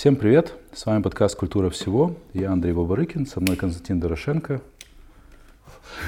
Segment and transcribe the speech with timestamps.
[0.00, 0.54] Всем привет!
[0.72, 2.16] С вами подкаст «Культура всего».
[2.32, 4.62] Я Андрей Бабарыкин, со мной Константин Дорошенко.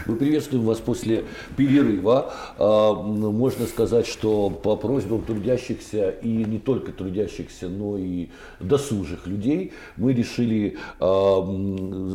[0.07, 1.25] Мы приветствуем вас после
[1.59, 2.33] перерыва.
[2.59, 8.29] А, можно сказать, что по просьбам трудящихся и не только трудящихся, но и
[8.61, 11.43] досужих людей мы решили а,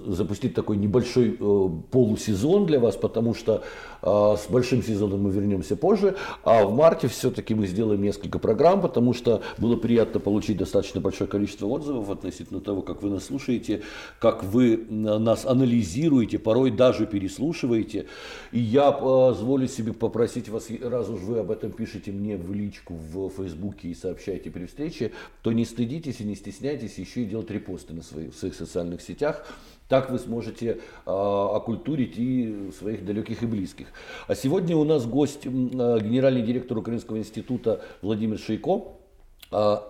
[0.08, 3.64] запустить такой небольшой э, полусезон для вас, потому что
[4.02, 9.14] с большим сезоном мы вернемся позже, а в марте все-таки мы сделаем несколько программ, потому
[9.14, 13.82] что было приятно получить достаточно большое количество отзывов относительно того, как вы нас слушаете,
[14.20, 18.08] как вы нас анализируете, порой даже переслушиваете.
[18.52, 22.94] И я позволю себе попросить вас, раз уж вы об этом пишете мне в личку
[22.94, 27.50] в Фейсбуке и сообщаете при встрече, то не стыдитесь и не стесняйтесь еще и делать
[27.52, 29.46] репосты на своих, в своих социальных сетях.
[29.88, 33.88] Так вы сможете оккультурить окультурить и своих далеких и близких.
[34.28, 38.97] А сегодня у нас гость генеральный директор Украинского института Владимир Шейко.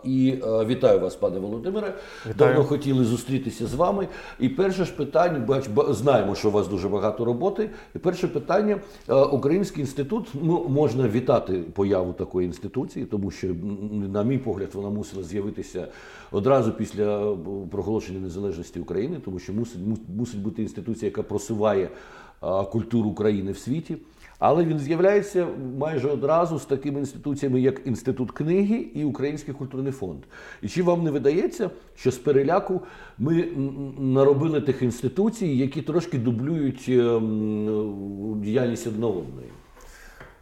[0.03, 1.93] І вітаю вас, пане Володимире.
[2.29, 2.35] Вітаю.
[2.37, 4.07] Давно хотіли зустрітися з вами.
[4.39, 7.69] І перше ж питання, бач, знаємо, що у вас дуже багато роботи.
[7.95, 8.79] І перше питання:
[9.31, 13.47] Український інститут ну, можна вітати появу такої інституції, тому що,
[14.13, 15.87] на мій погляд, вона мусила з'явитися
[16.31, 17.35] одразу після
[17.71, 19.79] проголошення незалежності України, тому що мусить,
[20.17, 21.89] мусить бути інституція, яка просуває
[22.71, 23.97] культуру України в світі.
[24.39, 30.19] Але він з'являється майже одразу з такими інституціями, як Інститут книги і Український культурний фонд.
[30.61, 32.81] І чи вам не видається, що з переляку
[33.17, 33.47] ми
[33.99, 39.49] наробили тих інституцій, які трошки дублюють ем, діяльність одного одної?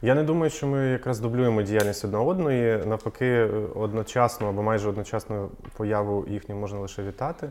[0.02, 2.78] Я не думаю, що ми якраз дублюємо діяльність одна одної.
[2.86, 3.44] Навпаки,
[3.76, 7.50] одночасно або майже одночасно появу їхню можна лише вітати.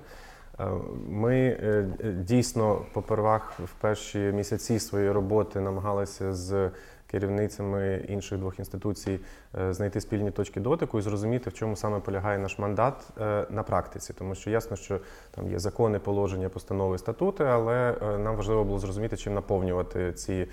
[0.61, 0.67] Е,
[1.09, 6.71] ми е, дійсно попервах в перші місяці своєї роботи намагалися з
[7.07, 9.21] керівницями інших двох інституцій
[9.59, 13.63] е, знайти спільні точки дотику і зрозуміти, в чому саме полягає наш мандат е, на
[13.63, 18.65] практиці, тому що ясно, що там є закони, положення, постанови, статути, але е, нам важливо
[18.65, 20.47] було зрозуміти, чим наповнювати ці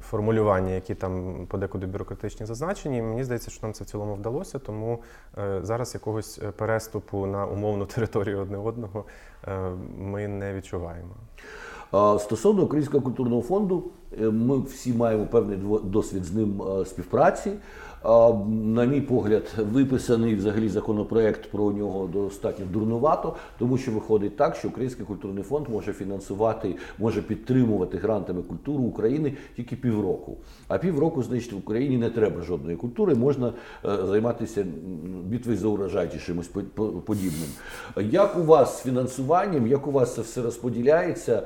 [0.00, 2.98] формулювання, які там подекуди бюрократичні зазначені.
[2.98, 5.02] І мені здається, що нам це в цілому вдалося, тому
[5.62, 9.04] зараз якогось переступу на умовну територію одне одного
[9.98, 11.14] ми не відчуваємо.
[12.18, 17.50] Стосовно Українського культурного фонду, ми всі маємо певний досвід з ним е, співпраці.
[18.04, 24.68] На мій погляд, виписаний взагалі законопроект про нього достатньо дурнувато, тому що виходить так, що
[24.68, 30.36] Український культурний фонд може фінансувати, може підтримувати грантами культуру України тільки півроку.
[30.68, 33.52] А півроку, значить, в Україні не треба жодної культури, можна
[33.84, 34.64] е, займатися
[35.24, 36.50] битвою за урожай чи чимось
[37.06, 37.48] подібним.
[38.00, 41.42] Як у вас з фінансуванням, як у вас це все розподіляється?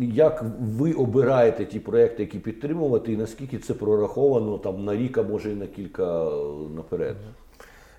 [0.00, 5.22] Як ви обираєте ті проекти, які підтримувати, і наскільки це прораховано там на рік, а
[5.22, 6.30] може і на кілька е,
[6.76, 7.16] наперед.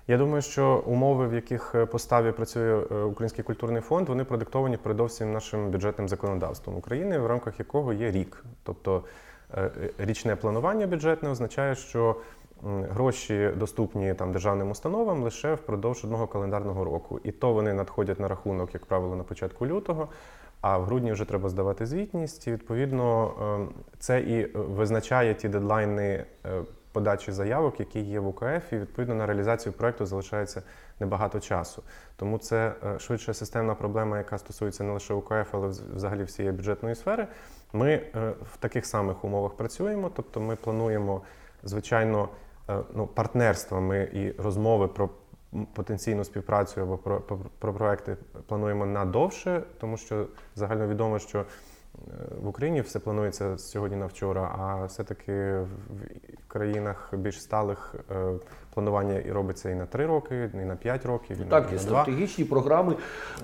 [0.08, 4.76] Я думаю, що умови, в яких е, поставі працює е, Український культурний фонд, вони продиктовані
[4.76, 8.44] передовсім нашим бюджетним законодавством України, в рамках якого є рік.
[8.62, 9.04] Тобто
[9.98, 12.16] річне планування бюджетне означає, що
[12.62, 17.20] гроші доступні там державним установам лише впродовж одного календарного року.
[17.24, 20.08] І то вони надходять на рахунок, як правило, на початку лютого.
[20.60, 22.46] А в грудні вже треба здавати звітність.
[22.46, 26.24] І відповідно ем, це і визначає ті дедлайни
[26.92, 30.62] подачі заявок, які є в УКФ, і відповідно на реалізацію проекту залишається
[31.00, 31.82] небагато часу.
[32.16, 36.94] Тому це е, швидше системна проблема, яка стосується не лише УКФ, але взагалі всієї бюджетної
[36.94, 37.26] сфери.
[37.72, 41.22] Ми е, в таких самих умовах працюємо, тобто ми плануємо,
[41.62, 42.28] звичайно,
[42.68, 45.08] е, ну, партнерствами і розмови про.
[45.74, 48.16] Потенційну співпрацю або про, про про, проекти
[48.46, 51.44] плануємо надовше, тому що загальновідомо, що
[52.42, 58.32] в Україні все планується сьогодні на вчора, а все-таки в країнах більш сталих е,
[58.74, 61.36] планування і робиться і на 3 роки, і на 5 років.
[61.40, 62.94] і Так, на, є стратегічні програми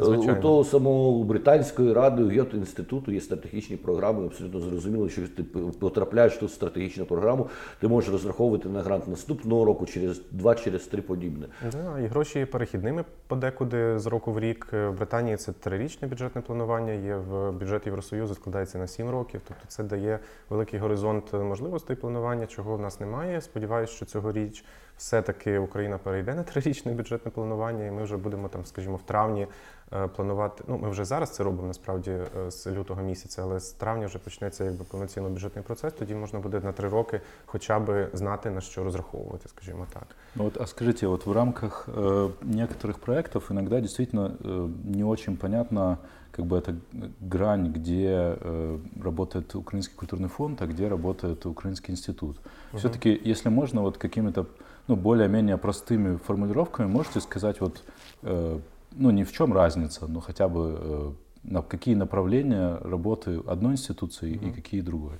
[0.00, 0.38] е, Звичайно.
[0.38, 4.26] у того самого британської ради, у Гьот інституту є стратегічні програми.
[4.26, 5.42] Абсолютно зрозуміло, що ти
[5.80, 7.48] потрапляєш тут в стратегічну програму,
[7.80, 11.46] ти можеш розраховувати на грант наступного року, через два, через три подібне.
[11.72, 14.68] Да, і гроші є перехідними подекуди з року в рік.
[14.72, 16.92] В Британії це трирічне бюджетне планування.
[16.92, 19.40] Є в бюджет Євросоюзу, складається на 7 років.
[19.48, 20.18] Тобто це дає
[20.50, 23.40] великий горизонт можливостей планування, чого в нас немає.
[23.40, 24.64] Сподіваюся, що цьогоріч
[25.01, 29.47] все-таки Україна перейде на трирічне бюджетне планування, і ми вже будемо там, скажімо, в травні
[29.93, 30.63] е, планувати.
[30.67, 34.19] Ну, ми вже зараз це робимо насправді е, з лютого місяця, але з травня вже
[34.19, 35.93] почнеться якби повноцінно бюджетний процес.
[35.93, 40.07] Тоді можна буде на три роки хоча б знати на що розраховувати, скажімо так.
[40.35, 45.37] Ну вот, а скажите, вот в рамках э, некоторых проектов иногда действительно э, не очень
[45.37, 45.97] понятно,
[46.31, 46.75] как бы эта
[47.19, 52.37] грань, где э, работает Украинский культурный фонд, а где работает Украинский институт.
[52.71, 52.77] Угу.
[52.77, 54.45] Все-таки, если можно, вот какими-то
[54.87, 57.83] ну, более-менее простыми формулировками можете сказать, вот,
[58.23, 58.59] э,
[58.91, 61.11] ну, не в чем разница, но хотя бы э,
[61.43, 65.17] на какие направления работы одной інституції і які другої?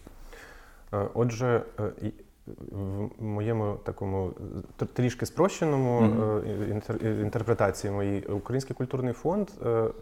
[1.13, 1.63] Отже,
[2.71, 4.33] в моєму такому
[4.93, 7.21] трішки спрощеному mm-hmm.
[7.21, 9.49] інтерпретації моїй Український культурний фонд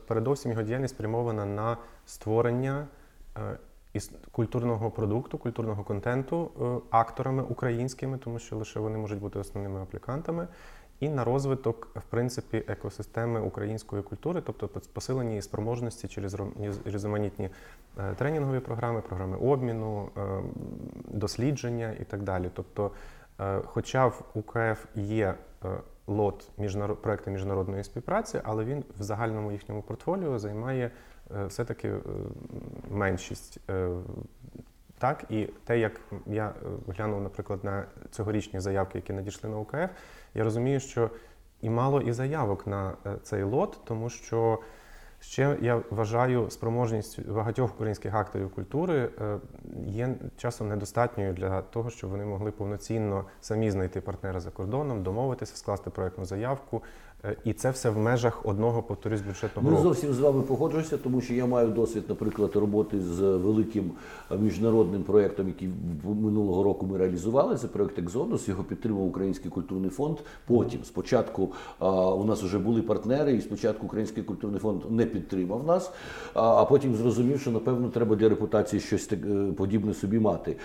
[0.07, 2.88] передовсім його діяльність спрямована на створення
[4.32, 6.50] культурного продукту, культурного контенту
[6.91, 10.49] акторами українськими, тому що лише вони можуть бути основними аплікантами
[11.00, 16.37] і на розвиток в принципі екосистеми української культури, тобто посилення спроможності через
[16.85, 17.50] різноманітні
[17.99, 20.43] е, тренінгові програми, програми обміну, е,
[21.08, 22.50] дослідження і так далі.
[22.55, 22.91] Тобто,
[23.41, 25.35] е, хоча в УКФ є
[26.06, 27.02] лот міжнарод...
[27.02, 30.91] проекти міжнародної співпраці, але він в загальному їхньому портфоліо займає
[31.48, 31.92] все-таки
[32.90, 33.60] меншість.
[34.98, 36.52] Так, і те, як я
[36.88, 39.90] глянув, наприклад, на цьогорічні заявки, які надійшли на УКФ,
[40.34, 41.10] я розумію, що
[41.60, 44.58] і мало і заявок на е, цей лот, тому що
[45.20, 49.38] ще я вважаю спроможність багатьох українських акторів культури е,
[49.86, 55.56] є часом недостатньою для того, щоб вони могли повноцінно самі знайти партнера за кордоном, домовитися,
[55.56, 57.03] скласти проектну заявку, Е,
[57.44, 59.82] і це все в межах одного повторюсь бюджетного року.
[59.82, 63.90] Ну, зовсім з вами погоджуюся, тому що я маю досвід, наприклад, роботи з великим
[64.40, 65.68] міжнародним проєктом, який
[66.04, 67.56] минулого року ми реалізували.
[67.56, 68.48] Це проєкт Екзодус.
[68.48, 70.18] Його підтримав Український культурний фонд.
[70.46, 71.52] Потім спочатку
[72.16, 75.92] у нас вже були партнери, і спочатку Український культурний фонд не підтримав нас,
[76.34, 79.16] а потім зрозумів, що напевно треба для репутації щось е,
[79.56, 80.56] подібне собі мати.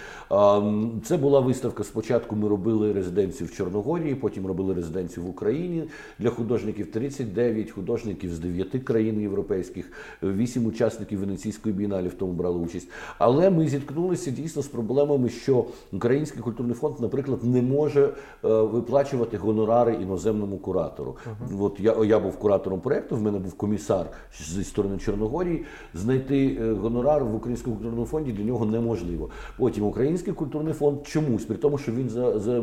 [1.03, 1.83] Це була виставка.
[1.83, 5.83] Спочатку ми робили резиденцію в Чорногорії, потім робили резиденцію в Україні
[6.19, 9.92] для художників 39 художників з 9 країн європейських,
[10.24, 12.90] 8 учасників Венеційської бієналі в тому брали участь.
[13.18, 18.13] Але ми зіткнулися дійсно з проблемами, що Український культурний фонд, наприклад, не може е,
[18.48, 21.18] виплачувати гонорари іноземному куратору.
[21.51, 21.63] Uh-huh.
[21.63, 24.06] От я я був куратором проєкту, в мене був комісар
[24.48, 25.66] зі сторони Чорногорії.
[25.94, 29.30] Знайти е, гонорар в Українському культурному фонді для нього неможливо.
[29.57, 32.60] Потім Український культурний фонд чомусь, при тому, що він за, за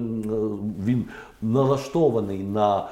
[0.84, 1.04] він
[1.42, 2.88] налаштований на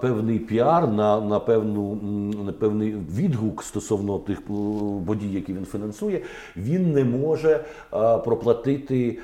[0.00, 1.98] певний піар, на на, певну,
[2.44, 4.52] на певний відгук стосовно тих е,
[5.06, 6.22] подій, які він фінансує,
[6.56, 7.64] він не може
[8.24, 9.18] проплатити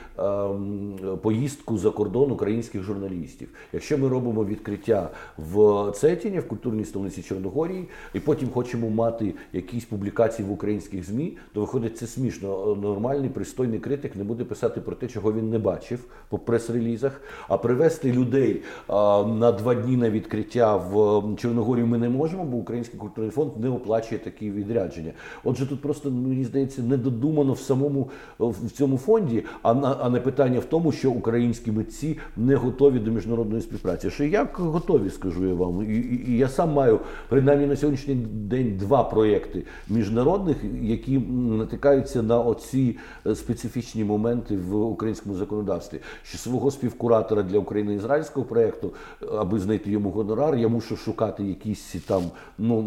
[1.23, 3.49] поїздку за кордон українських журналістів.
[3.73, 9.85] Якщо ми робимо відкриття в Цетіні, в культурній столиці Чорногорії, і потім хочемо мати якісь
[9.85, 12.75] публікації в українських ЗМІ, то виходить це смішно.
[12.83, 17.59] Нормальний пристойний критик не буде писати про те, чого він не бачив по прес-релізах, а
[17.59, 23.31] привести людей на два дні на відкриття в Чорногорію ми не можемо, бо Український культурний
[23.31, 25.13] фонд не оплачує такі відрядження.
[25.45, 30.21] Отже, тут просто мені здається недодумано в самому в цьому фонді, а на а не
[30.21, 34.11] питання в тому, що українські митці не готові до міжнародної співпраці.
[34.11, 38.15] Що як готові, скажу я вам, і, і, і я сам маю принаймні на сьогоднішній
[38.15, 41.19] день два проєкти міжнародних, які
[41.59, 45.99] натикаються на оці е, специфічні моменти в українському законодавстві.
[46.23, 48.93] Що свого співкуратора для України ізраїльського проєкту,
[49.39, 52.23] аби знайти йому гонорар, я мушу шукати якісь там
[52.59, 52.83] ну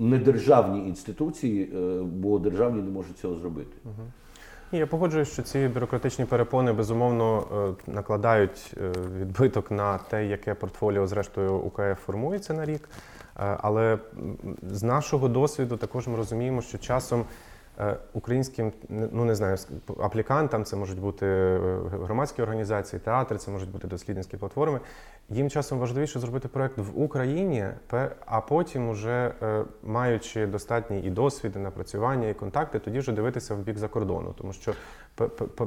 [0.00, 3.76] недержавні інституції, е, бо державні не можуть цього зробити.
[4.72, 7.44] Я погоджуюсь, що ці бюрократичні перепони безумовно
[7.86, 12.88] е, накладають е, відбиток на те, яке портфоліо, зрештою, УКФ формується на рік.
[13.34, 13.98] Але
[14.62, 17.24] з нашого досвіду також ми розуміємо, що часом
[18.12, 19.56] українським, ну не знаю,
[20.00, 21.58] аплікантам, це можуть бути е,
[21.92, 24.80] громадські організації, театри, це можуть бути дослідницькі платформи.
[25.30, 27.64] Їм часом важливіше зробити проект в Україні,
[28.26, 33.54] а потім, уже е, маючи достатній і досвід, і напрацювання, і контакти, тоді вже дивитися
[33.54, 34.74] в бік за кордону, тому що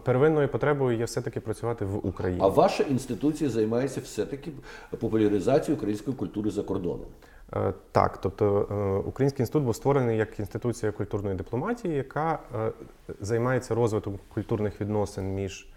[0.03, 2.41] первинною потребою є все-таки працювати в Україні.
[2.43, 4.51] А ваша інституція займається все-таки
[4.99, 7.07] популяризацією української культури за кордоном.
[7.55, 12.71] Е, так, тобто е, Український інститут був створений як інституція культурної дипломатії, яка е,
[13.19, 15.67] займається розвитком культурних відносин між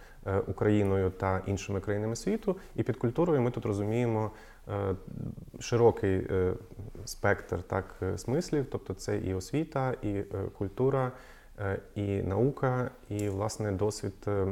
[0.46, 2.56] Україною та іншими країнами світу.
[2.76, 4.30] І під культурою ми тут розуміємо
[5.60, 6.26] широкий
[7.04, 10.22] спектр так смислів, тобто це і освіта, і
[10.58, 11.12] культура.
[11.60, 14.46] Е, і наука, і власне досвід е,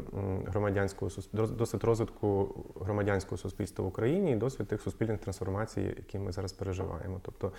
[0.47, 6.53] громадянського досвід розвитку громадянського суспільства в Україні, і досвід тих суспільних трансформацій, які ми зараз
[6.53, 7.21] переживаємо.
[7.23, 7.53] Тобто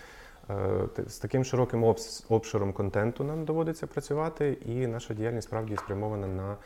[0.50, 1.96] е, з таким широким
[2.30, 6.58] обширом контенту нам доводиться працювати, і наша діяльність справді спрямована на,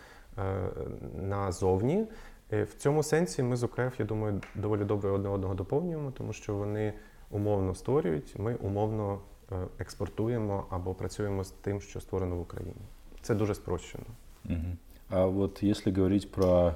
[1.15, 2.07] на зовні.
[2.51, 6.55] В цьому сенсі ми з УКФ, я думаю, доволі добре одне одного доповнюємо, тому що
[6.55, 6.93] вони
[7.29, 9.19] умовно створюють, ми умовно.
[9.52, 12.74] Е, експортуємо або працюємо з тим, що створено в Україні.
[13.22, 14.04] Це дуже спрощено.
[14.44, 14.76] Угу.
[15.10, 16.74] А вот если говорить про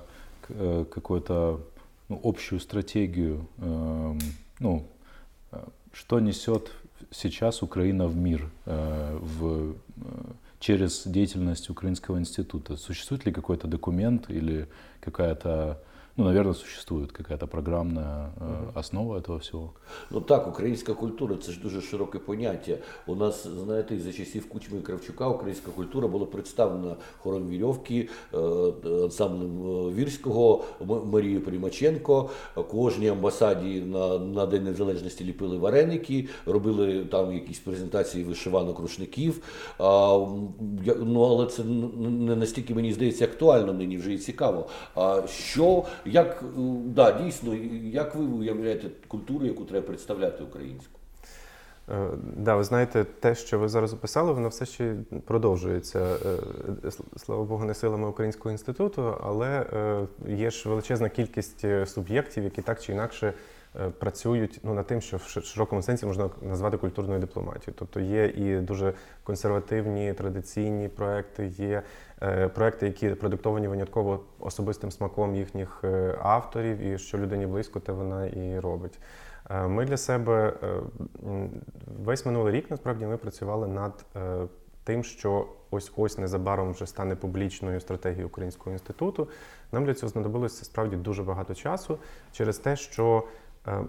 [0.51, 1.61] э, какое-то
[2.09, 4.21] ну, общую стратегию, э,
[4.61, 4.83] ну,
[5.93, 6.71] что несет
[7.11, 9.75] сейчас Украина в мир э, в, э,
[10.59, 12.77] через деятельность Украинского института?
[12.77, 14.67] Существует ли какой-то документ или
[15.01, 15.79] какая-то
[16.18, 19.74] ну, наверное, существует какая-то програмна э, основа этого всього.
[20.12, 22.78] Ну так, українська культура це ж дуже широке поняття.
[23.08, 28.38] У нас, знаєте, за часів Кучми і Кравчука українська культура була представлена хором Вірьовки, е,
[29.04, 30.64] ансамблем е, Вірського,
[31.06, 32.30] Марією Примаченко.
[32.72, 39.44] Кожній амбасаді на на День Незалежності ліпили вареники, робили там якісь презентації вишиванок рушників.
[39.80, 40.18] А,
[41.00, 44.68] ну, Але це не настільки, мені здається, актуально нині вже і цікаво.
[44.96, 46.44] А що як
[46.86, 51.02] да, дійсно, як ви уявляєте культуру, яку треба представляти українську?
[51.90, 56.00] Е, да, ви знаєте, те, що ви зараз описали, воно все ще продовжується.
[56.00, 56.30] Е,
[56.86, 59.66] е, слава Богу, не силами Українського інституту, але
[60.28, 63.34] є ж величезна кількість суб'єктів, які так чи інакше
[64.00, 67.74] працюють ну, над тим, що в широкому сенсі можна назвати культурною дипломатією.
[67.80, 68.94] Тобто є і дуже
[69.24, 72.11] консервативні традиційні проекти, є Е,
[72.54, 78.28] проекти, які продиктовані винятково особистим смаком їхніх е, авторів, і що людині близько, те вона
[78.28, 79.00] і робить.
[79.50, 80.54] Е, ми для себе
[82.04, 84.06] весь минулий рік насправді ми працювали над
[84.84, 89.28] тим, що ось ось незабаром вже стане публічною стратегією Українського інституту.
[89.72, 91.98] Нам для цього знадобилося справді дуже багато часу
[92.32, 93.41] через те, що Е,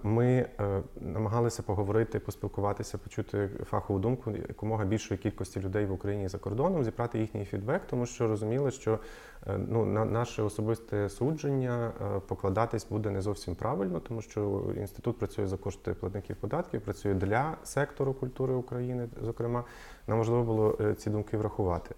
[0.02, 6.38] ми е, намагалися поговорити, поспілкуватися, почути фахову думку якомога більшої кількості людей в Україні за
[6.38, 8.99] кордоном, зібрати їхній фідбек, тому що розуміли, що
[9.47, 11.93] е, ну, на наше особисте судження
[12.29, 17.57] покладатись буде не зовсім правильно, тому що інститут працює за кошти платників податків, працює для
[17.64, 19.09] сектору культури України.
[19.23, 19.64] Зокрема,
[20.07, 21.95] нам важливо було ці думки врахувати.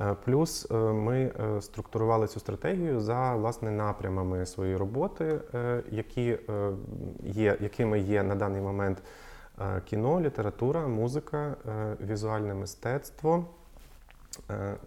[0.00, 5.40] Е, плюс е, ми е, структурували цю стратегію за власне напрямами своєї роботи,
[5.90, 6.38] які
[7.22, 9.02] є, якими є на даний момент
[9.84, 11.54] кіно, література, музика,
[12.00, 13.44] візуальне мистецтво.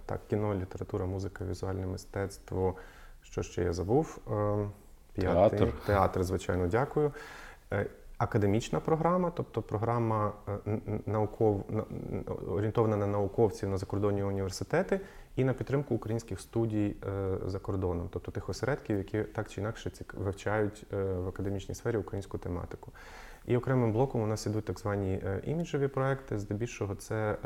[0.05, 2.75] Так, кіно, література, музика, візуальне мистецтво.
[3.21, 4.17] Що ще я забув?
[5.13, 5.59] П'ятий.
[5.59, 5.73] Театр.
[5.85, 7.11] Театр, звичайно, дякую
[8.19, 11.65] академічна програма, тобто програма е, науков,
[12.47, 14.99] орієнтована на науковців на закордонні університети
[15.35, 19.91] і на підтримку українських студій е, за кордоном, тобто тих осередків, які так чи інакше
[20.13, 22.91] вивчають е, в академічній сфері українську тематику.
[23.45, 26.39] І окремим блоком у нас ідуть так звані іміджеві проекти.
[26.39, 27.37] Здебільшого це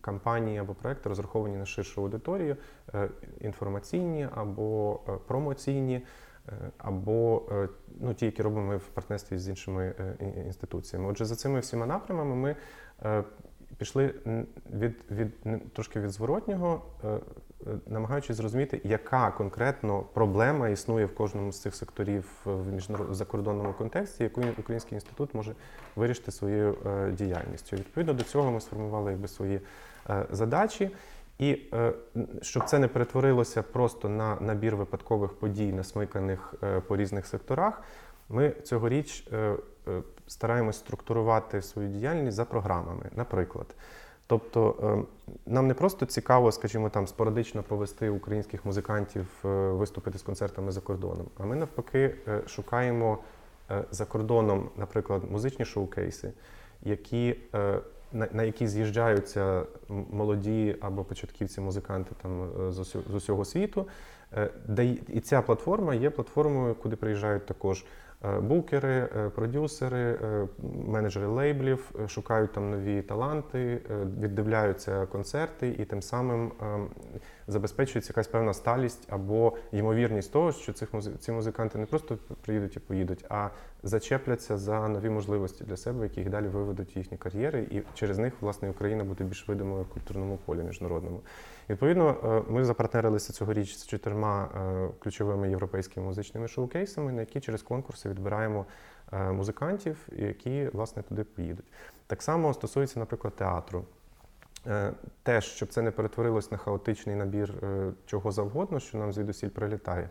[0.00, 2.56] кампанії або проекти розраховані на ширшу аудиторію,
[3.40, 6.02] інформаційні або промоційні.
[6.48, 7.68] Е, або е,
[8.00, 11.10] ну, ті, які робимо ми в партнерстві з іншими е, інституціями.
[11.10, 12.56] Отже, за цими всіма напрямами ми
[13.78, 14.14] пішли
[14.72, 15.32] від, від
[15.72, 16.82] трошки від зворотнього,
[17.86, 24.22] намагаючись зрозуміти, яка конкретно проблема існує в кожному з цих секторів в міжнародному закордонному контексті,
[24.22, 25.54] яку Український інститут може
[25.96, 26.76] вирішити своєю
[27.12, 27.76] діяльністю.
[27.76, 29.60] Відповідно до цього ми сформували якби свої
[30.30, 30.90] задачі.
[31.38, 31.92] І е,
[32.42, 37.82] щоб це не перетворилося просто на набір випадкових подій, насмиканих е, по різних секторах,
[38.28, 39.56] ми цьогоріч е,
[40.26, 43.66] стараємось структурувати свою діяльність за програмами, наприклад.
[44.26, 45.06] Тобто
[45.46, 51.26] нам не просто цікаво, скажімо, там спорадично повести українських музикантів виступити з концертами за кордоном,
[51.38, 52.14] а ми навпаки
[52.46, 53.18] шукаємо
[53.90, 56.32] за кордоном, наприклад, музичні шоукейси,
[56.82, 57.36] які
[58.14, 63.88] на, на які з'їжджаються молоді або початківці музиканти там е, з усього світу.
[64.36, 67.84] Е, де і ця платформа є платформою, куди приїжджають також
[68.24, 70.18] Е, букери, продюсери,
[70.86, 73.80] менеджери лейблів шукають там нові таланти,
[74.20, 76.52] віддивляються концерти і тим самим
[77.46, 80.88] забезпечується якась певна сталість або ймовірність того, що цих
[81.20, 83.48] ці музиканти не просто приїдуть і поїдуть, а
[83.82, 88.34] зачепляться за нові можливості для себе, які їх далі виведуть їхні кар'єри, і через них
[88.40, 91.20] власне Україна буде більш видимою в культурному полі міжнародному.
[91.68, 94.48] Відповідно, ми запартнерилися цьогоріч з чотирма
[94.98, 98.66] ключовими європейськими музичними шоукейсами, на які через конкурси відбираємо
[99.12, 101.66] е, музикантів, які власне туди поїдуть.
[102.06, 103.84] Так само стосується, наприклад, театру.
[104.66, 104.92] Е,
[105.22, 110.08] теж, щоб це не перетворилось на хаотичний набір е, чого завгодно, що нам звідусіль прилітає.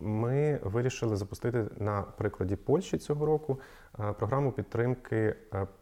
[0.00, 3.60] Ми вирішили запустити на прикладі Польщі цього року
[4.18, 5.34] програму підтримки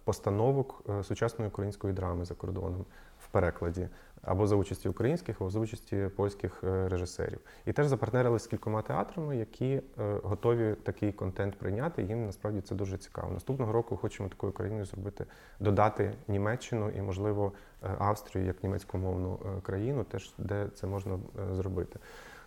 [0.05, 2.85] постановок сучасної української драми за кордоном
[3.19, 3.89] в перекладі
[4.27, 7.39] або за участі українських, або за участі польських е, режисерів.
[7.67, 9.83] І теж запартнерилися з кількома театрами, які е,
[10.23, 12.03] готові такий контент прийняти.
[12.03, 13.33] Їм насправді це дуже цікаво.
[13.33, 15.27] Наступного року хочемо такою країною зробити,
[15.61, 17.53] додати Німеччину і, можливо,
[17.85, 21.19] е, Австрію як німецькомовну країну, теж де це можна
[21.53, 21.99] зробити.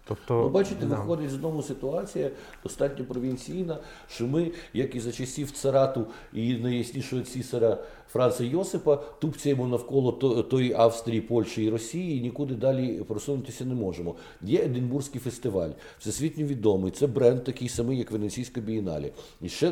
[0.10, 0.96] Тобто, Ну, бачите, да.
[0.96, 2.30] виходить знову ситуація
[2.64, 7.78] достатньо провінційна, що ми, як і за часів царату і найяснішого цісаря
[8.12, 10.12] Франца Йосипа, тупцяємо навколо
[10.42, 14.16] тої Австрії, Польщі і Росії, і нікуди далі просунутися не можемо.
[14.42, 16.92] Є Единбурзький фестиваль, всесвітньо відомий.
[16.92, 19.10] Це бренд такий самий, як Венеційська бієнале.
[19.42, 19.72] І ще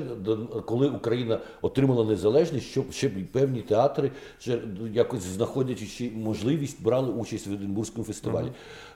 [0.65, 4.59] коли Україна отримала незалежність, щоб ще певні театри ще
[4.93, 8.47] якось знаходячи можливість брали участь в Единбурзькому фестивалі.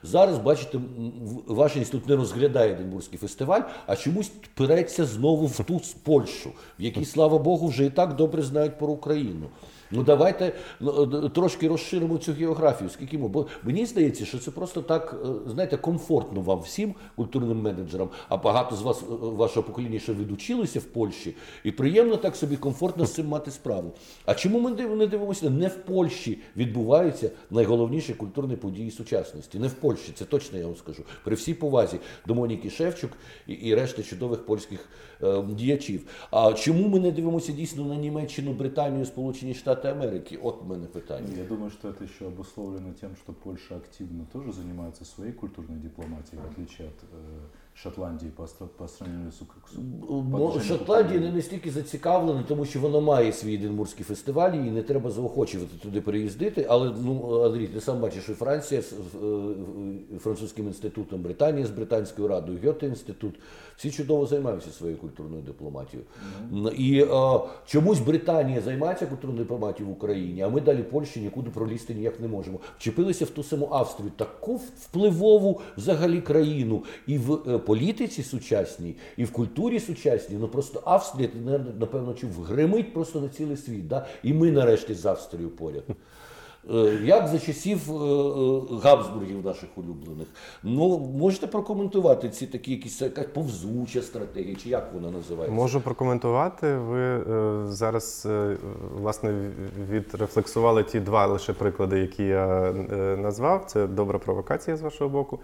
[0.03, 0.83] Зараз бачите, м,
[1.21, 6.81] в- ваш інститут не розглядає Единбурзький фестиваль, а чомусь переться знову в ту Польщу, в
[6.83, 9.30] якій, слава Богу, вже і так добре знають про Україну.
[9.33, 10.03] Ну давайте ну,
[11.25, 12.89] е, трошки розширимо цю географію.
[12.89, 17.61] Скільки ми, бо мені здається, що це просто так, е, знаєте, комфортно вам всім культурним
[17.61, 18.09] менеджерам.
[18.29, 22.57] А багато з вас, е, вашого покоління, ще відучилися в Польщі, і приємно так собі
[22.57, 23.93] комфортно з цим мати справу.
[24.25, 25.49] А чому ми не дивимося?
[25.49, 29.59] Не в Польщі відбуваються найголовніші культурні події сучасності.
[29.59, 31.03] Не в Польщі, це точно я вам скажу.
[31.23, 33.11] При всій повазі до Моніки Шевчук
[33.47, 34.89] і, і решти чудових польських
[35.23, 36.05] е, діячів.
[36.31, 40.37] А чому ми не дивимося дійсно на Німеччину, Британію, Сполучені Штати Америки?
[40.37, 41.37] От мене питання.
[41.37, 46.41] Я думаю, что это еще обусловлено тем, что Польша активно тоже занимается своей культурной дипломатией,
[46.41, 47.03] в отличие от
[47.73, 48.47] Шотландии по,
[48.77, 49.75] по сравнению с, Ук- с
[50.07, 54.51] по Мо- отношению к Шотландія не настільки зацікавлена, тому що вона має свій Единбурзький фестиваль,
[54.53, 56.65] і не треба заохочувати туди переїздити.
[56.69, 58.97] Але ну Андрій, ти сам бачиш, і Франція з е,
[60.19, 63.35] французьким інститутом, Британія з британською радою, Гьоте інститут.
[63.77, 66.07] Всі чудово займаються своєю культурною дипломатією.
[66.77, 71.93] І е, чомусь Британія займається культурною дипломатією в Україні, а ми далі Польщі нікуди пролізти
[71.93, 72.59] ніяк не можемо.
[72.77, 79.23] Вчепилися в ту саму Австрію, таку впливову взагалі країну і в е, політиці сучасній, і
[79.23, 80.37] в культурі сучасній.
[80.39, 81.37] Ну просто Австрія, ти
[81.79, 83.87] напевно чув, гримить просто на цілий світ.
[83.87, 84.07] Да?
[84.23, 85.83] І ми нарешті з Австрією поряд.
[86.69, 90.27] Е, Як за часів е, е, Габсбургів наших улюблених.
[90.63, 95.55] Ну, можете прокоментувати ці такі якісь якась повзуча стратегія, чи як вона називається?
[95.55, 96.75] Можу прокоментувати.
[96.75, 97.23] Ви
[97.67, 98.27] зараз
[98.95, 99.51] власне
[99.89, 102.71] відрефлексували ті два лише приклади, які я
[103.17, 103.65] назвав.
[103.65, 105.39] Це добра провокація з вашого боку.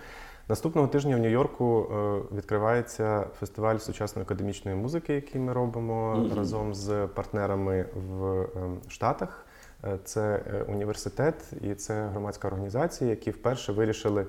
[0.50, 7.08] Наступного тижня в Нью-Йорку е, відкривається фестиваль сучасної академічної музики, який ми робимо разом з
[7.08, 8.48] партнерами в е,
[8.88, 9.46] Штатах.
[9.84, 14.26] Е, Це університет і це громадська організація, які вперше вирішили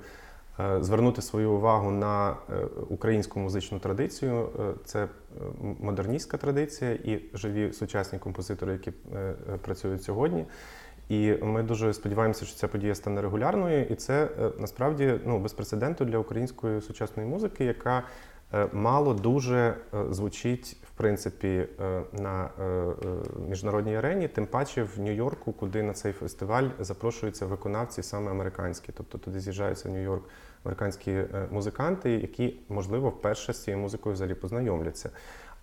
[0.79, 2.35] звернути свою увагу на
[2.89, 4.49] українську музичну традицію.
[4.85, 5.07] Це
[5.61, 8.91] модерністська традиція і живі сучасні композитори, які
[9.61, 10.45] працюють сьогодні.
[11.09, 15.53] І ми дуже сподіваємося, що ця подія стане регулярною, і це е, насправді ну, без
[15.53, 18.03] прецеденту для української сучасної музики, яка
[18.53, 19.73] е, мало дуже е,
[20.09, 21.67] звучить в принципі
[22.13, 22.49] на
[23.49, 28.91] міжнародній арені, тим паче в Нью-Йорку, куди на цей фестиваль запрошуються виконавці саме американські.
[28.97, 30.21] Тобто туди з'їжджаються в Нью-Йорк
[30.63, 35.09] американські музиканти, які можливо вперше з цією музикою взагалі познайомляться.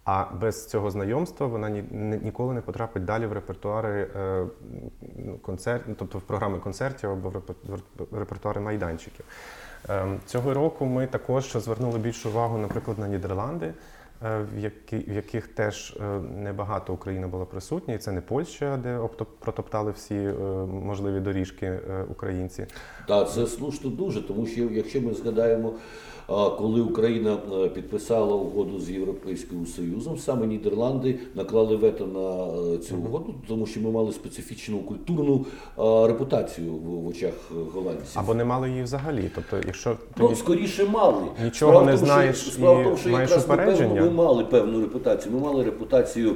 [0.06, 4.46] А без цього знайомства вона ні, ні- ніколи не потрапить далі в репертуари е,
[5.16, 9.24] ну, концерт, ну, тобто в програми концертів або в репер- репертуари майданчиків.
[9.88, 13.66] Ем, Цього року ми також звернули більшу увагу, наприклад, на Нідерланди,
[14.24, 14.58] е, в,
[15.14, 19.00] яких теж е, небагато Україна була присутня, і це не Польща, де
[19.40, 20.32] протоптали всі е,
[20.66, 22.66] можливі доріжки е, українці.
[23.08, 25.72] Так, це слушно дуже, тому що якщо ми згадаємо,
[26.26, 32.96] коли Україна е, підписала угоду з Європейським Союзом, саме Нідерланди наклали вето на е, цю
[32.96, 35.46] угоду, тому що ми мали специфічну культурну
[36.06, 38.18] репутацію в очах е, голландців.
[38.20, 39.30] Або не мали її взагалі.
[39.34, 41.22] Тобто, якщо Ну, скоріше мали.
[41.44, 43.94] Нічого Справа не тому, що- знаєш справа в і тому, що маєш якраз ми, певно,
[43.94, 45.34] ми мали певну репутацію.
[45.34, 46.34] Ми мали репутацію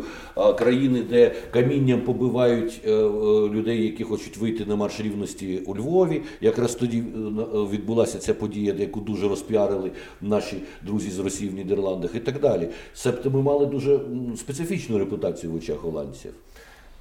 [0.59, 3.03] країни, де камінням побивають е, е,
[3.49, 6.23] людей, які хочуть вийти на марш рівності у Львові.
[6.41, 9.80] Якраз тоді е, е, відбулася ця подія, яку дуже розпіарили
[10.21, 12.69] наші друзі з Росії в Нідерландах і так далі.
[12.95, 14.01] Себто ми мали дуже
[14.37, 16.33] специфічну репутацію в очах голландців.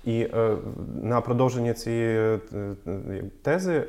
[0.06, 0.58] І е,
[1.02, 2.40] на продовження цієї е,
[2.88, 3.84] е, тези,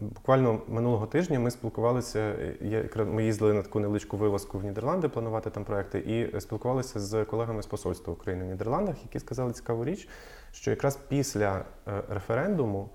[0.00, 2.18] буквально минулого тижня ми спілкувалися.
[2.18, 2.54] е,
[2.96, 7.24] я Ми їздили на таку невеличку вилазку в Нідерланди, планувати там проекти, і спілкувалися з
[7.24, 10.08] колегами з посольства України в Нідерландах, які сказали цікаву річ,
[10.52, 11.64] що якраз після
[12.08, 12.88] референдуму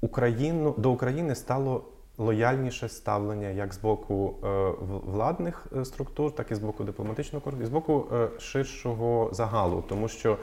[0.00, 1.84] Україну до України стало.
[2.22, 4.72] Лояльніше ставлення як з боку е,
[5.06, 9.84] владних е, структур, так і з боку дипломатичного корпусу, і з боку е, ширшого загалу,
[9.88, 10.38] тому що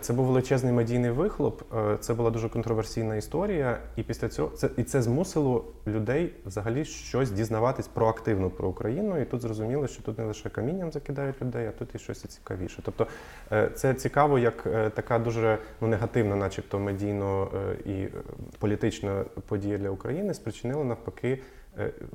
[0.00, 1.62] Це був величезний медійний вихлоп.
[1.76, 6.84] е, Це була дуже контроверсійна історія, і після цього це і це змусило людей взагалі
[6.84, 9.20] щось дізнаватись проактивно про Україну.
[9.20, 12.82] І тут зрозуміло, що тут не лише камінням закидають людей, а тут і щось цікавіше.
[12.84, 13.06] Тобто
[13.52, 18.10] е, це цікаво, як е, така дуже ну негативна, начебто медійно е, і е,
[18.58, 21.38] політична подія для України, спричинила навпаки е,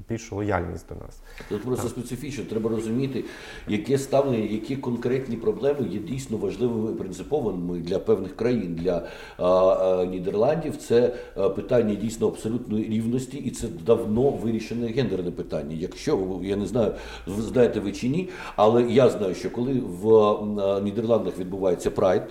[0.10, 1.22] більшу лояльність до нас.
[1.50, 3.24] Тут просто специфічно, треба розуміти,
[3.68, 8.76] яке ставлення, які конкретні проблеми є дійсно важливими і принциповими для певних країн.
[8.76, 11.08] Для а, а, Нідерландів це
[11.56, 15.76] питання дійсно абсолютної рівності, і це давно вирішене гендерне питання.
[15.80, 16.94] Якщо я не знаю,
[17.28, 22.24] знаєте ви чи ні, але я знаю, що коли в Нідерландах відбувається прайд.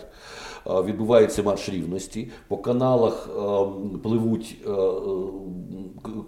[0.67, 3.29] Відбувається марш рівності, по каналах
[4.03, 4.57] пливуть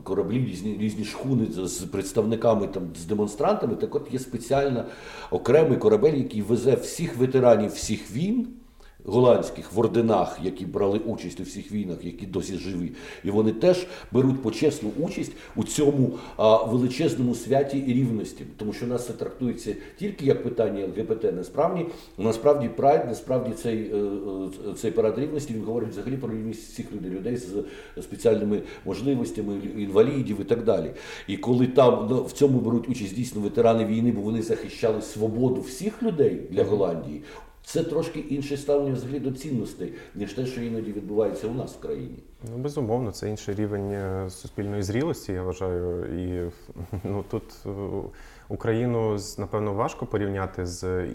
[0.04, 3.74] кораблі, різні різні шхуни з представниками там з демонстрантами.
[3.74, 4.84] Так от є спеціальна
[5.30, 8.48] окремий корабель, який везе всіх ветеранів всіх війн
[9.04, 12.92] голландських в орденах, які брали участь у всіх війнах, які досі живі,
[13.24, 19.06] і вони теж беруть почесну участь у цьому а, величезному святі рівності, тому що нас
[19.06, 21.36] це трактується тільки як питання ЛГБТ.
[21.36, 21.86] Насправді,
[22.18, 23.96] насправді прайд, насправді цей е,
[24.70, 27.64] е, цей парад рівності він говорить взагалі про рівність всіх людей, людей з
[28.02, 30.90] спеціальними можливостями, інвалідів і так далі.
[31.26, 35.60] І коли там ну, в цьому беруть участь дійсно ветерани війни, бо вони захищали свободу
[35.60, 37.22] всіх людей для Голландії.
[37.64, 41.80] Це трошки інше ставлення взагалі до цінностей, ніж те, що іноді відбувається у нас в
[41.80, 42.18] країні.
[42.50, 46.04] Ну, безумовно, це інший рівень е, суспільної зрілості, я вважаю.
[46.04, 46.50] І
[47.04, 47.70] ну, тут е,
[48.48, 51.06] Україну напевно важко порівняти з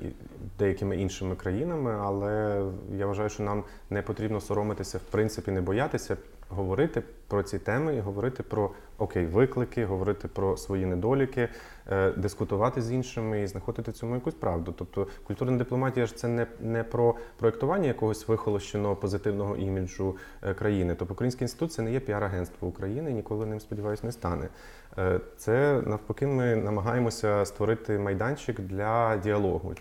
[0.60, 2.64] деякими іншими країнами, але
[2.98, 6.18] я вважаю, що нам не потрібно соромитися, в принципі, не боятися
[6.50, 11.50] говорити про ці теми і говорити про окей, виклики, говорити про свої недоліки,
[11.92, 14.74] е, дискутувати з іншими і знаходити цьому якусь правду.
[14.78, 20.96] Тобто культурна дипломатія ж це не не про проєктування якогось вихолощеного позитивного іміджу е, країни.
[21.00, 24.50] Тобто Український інститут це не є піар-агентство України, ніколи ним сподіваюся не стане.
[24.98, 29.74] Е, це навпаки, ми намагаємося створити майданчик для діалогу.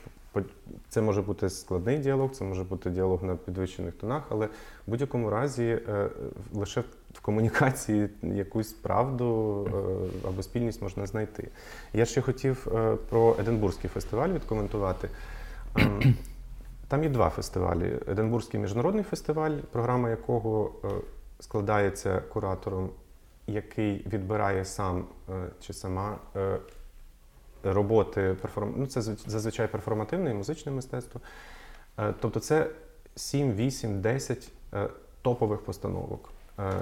[0.88, 4.50] Це може бути складний діалог, це може бути діалог на підвищених тонах, але в
[4.86, 6.08] будь-якому разі е,
[6.52, 6.80] лише
[7.14, 9.26] в комунікації якусь правду
[10.24, 11.48] е, або спільність можна знайти.
[11.92, 15.08] Я ще хотів е, про Единбурзький фестиваль відкоментувати.
[15.76, 16.14] Ем,
[16.88, 20.72] там є два фестивалі: Единбурзький міжнародний фестиваль, програма якого
[21.40, 22.90] складається куратором,
[23.46, 25.04] який відбирає сам
[25.60, 26.18] чи сама
[27.62, 28.74] роботи перформ...
[28.76, 31.20] ну, це зазвичай перформативне і музичне мистецтво.
[31.98, 32.70] Е, тобто це
[33.16, 34.52] 7, 8, 10
[35.22, 36.72] топових постановок, е,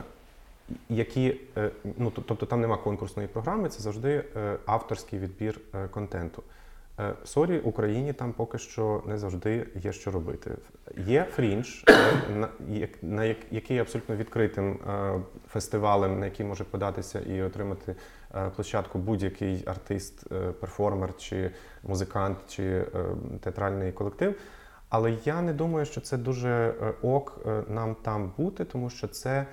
[0.88, 4.24] які, е, ну, тобто там нема конкурсної програми, це завжди
[4.66, 5.60] авторський відбір
[5.90, 6.42] контенту.
[7.24, 10.50] Sorry, Україні там поки що не завжди є що робити.
[10.96, 11.84] Є fringe,
[13.02, 14.78] на який абсолютно відкритим
[15.48, 17.94] фестивалем, на який може податися і отримати
[18.56, 21.50] площадку будь-який артист, е, перформер, чи
[21.82, 22.86] музикант, чи е,
[23.40, 24.38] театральний колектив.
[24.88, 29.46] Але я не думаю, що це дуже ок нам там бути, тому що це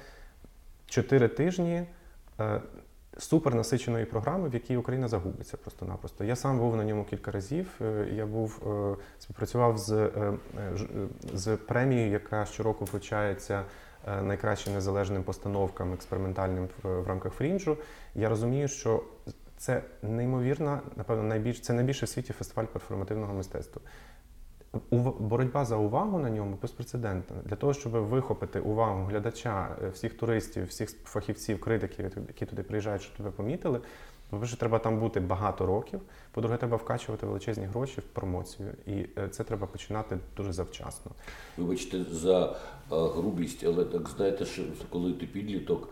[0.86, 1.86] чотири тижні
[3.18, 6.24] супер насиченої програми, в якій Україна загубиться просто-напросто.
[6.24, 7.82] Я сам був на ньому кілька разів.
[8.14, 8.62] Я був
[9.20, 10.12] співпрацював з,
[11.34, 13.64] з премією, яка щороку вручається.
[14.08, 17.78] Е, найкращим незалежним постановкам експериментальним в рамках фрінжу.
[18.16, 19.04] Я розумію, що
[19.58, 23.82] це неймовірна, напевно, найбільш це найбільший в світі фестиваль перформативного мистецтва.
[25.20, 27.36] Боротьба за увагу на ньому безпрецедентна.
[27.46, 33.02] Для того, щоб вихопити увагу глядача, е, всіх туристів, всіх фахівців, критиків, які туди приїжджають,
[33.02, 33.80] щоб тебе помітили.
[34.32, 36.00] По-перше, треба там бути багато років.
[36.32, 41.12] По-друге, треба вкачувати величезні гроші в промоцію, і е, це треба починати дуже завчасно.
[41.58, 42.56] Вибачте за
[42.90, 45.90] грубість, але так знаєте, що коли ти підліток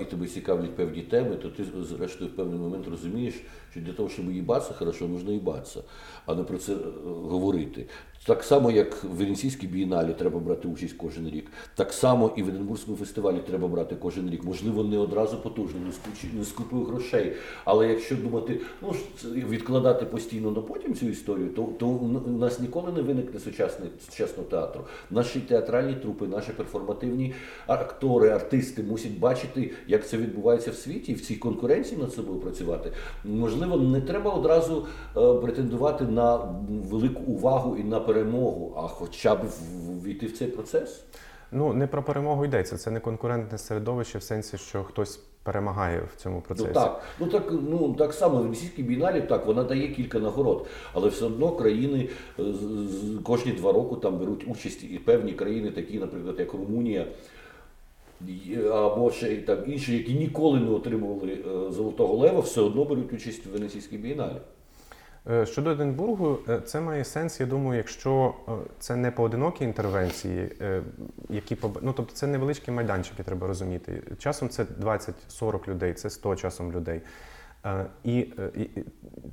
[0.00, 3.34] і тебе цікавлять певні теми, то ти зрештою в певний момент розумієш,
[3.70, 5.82] що для того, щоб їбатися, хорошо, можна їбатися,
[6.26, 7.86] а не про це е, говорити.
[8.26, 12.48] Так само, як в Венеційській бієналі треба брати участь кожен рік, так само і в
[12.48, 14.44] Единбурзькому фестивалі треба брати кожен рік.
[14.44, 15.80] Можливо, не одразу потужно,
[16.34, 17.32] не з купою грошей.
[17.64, 22.92] Але якщо думати, ну відкладати постійно на потім цю історію, то то у нас ніколи
[22.92, 24.84] не виникне сучасний сучасного театру.
[25.10, 27.34] Наші театральні трупи, наші перформативні
[27.66, 32.40] актори, артисти мусять бачити, як це відбувається в світі, і в цій конкуренції над собою
[32.40, 32.92] працювати.
[33.24, 36.36] Можливо, не треба одразу е, претендувати на
[36.68, 39.38] велику увагу і на перемогу, а хоча б
[40.04, 41.04] війти в цей процес?
[41.52, 42.76] Ну не про перемогу йдеться.
[42.76, 46.68] Це не конкурентне середовище в сенсі, що хтось перемагає в цьому процесі.
[46.68, 50.66] Ну так, ну так ну так само в російській біналі так вона дає кілька нагород,
[50.92, 52.42] але все одно країни е,
[53.22, 57.06] кожні два роки там беруть участь і певні країни, такі, наприклад, як Румунія.
[58.72, 63.46] Або ще там інші, які ніколи не отримували е, Золотого Лева, все одно беруть участь
[63.46, 64.36] в Венеційській бієналі.
[65.30, 70.52] Е, щодо Единбургу, е, це має сенс, я думаю, якщо е, це не поодинокі інтервенції,
[71.28, 74.02] які ну, тобто це невеличкі майданчики, треба розуміти.
[74.18, 77.00] Часом це 20-40 людей, це 100 часом людей.
[78.04, 78.18] І,
[78.54, 78.84] і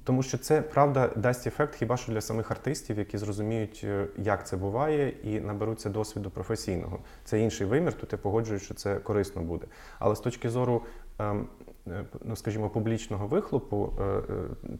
[0.03, 3.85] тому що це правда дасть ефект хіба що для самих артистів, які зрозуміють,
[4.17, 6.99] як це буває, і наберуться досвіду професійного.
[7.23, 9.67] Це інший вимір, тут я погоджуюсь, що це корисно буде.
[9.99, 10.81] Але з точки зору
[11.19, 11.47] ем,
[12.25, 14.21] ну, скажімо, публічного вихлопу, е, е,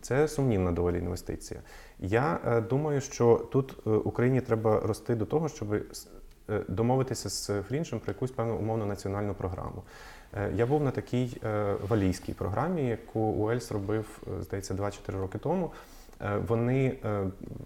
[0.02, 1.60] це сумнівна доволі інвестиція.
[2.00, 5.68] Я думаю, що тут Україні треба рости до того, щоб
[6.68, 9.84] домовитися з Фріншем про якусь певну умовну національну програму.
[10.56, 11.38] Я був на такій
[11.88, 15.72] валійській програмі, яку Уельс робив, здається, 2-4 роки тому.
[16.48, 16.98] Вони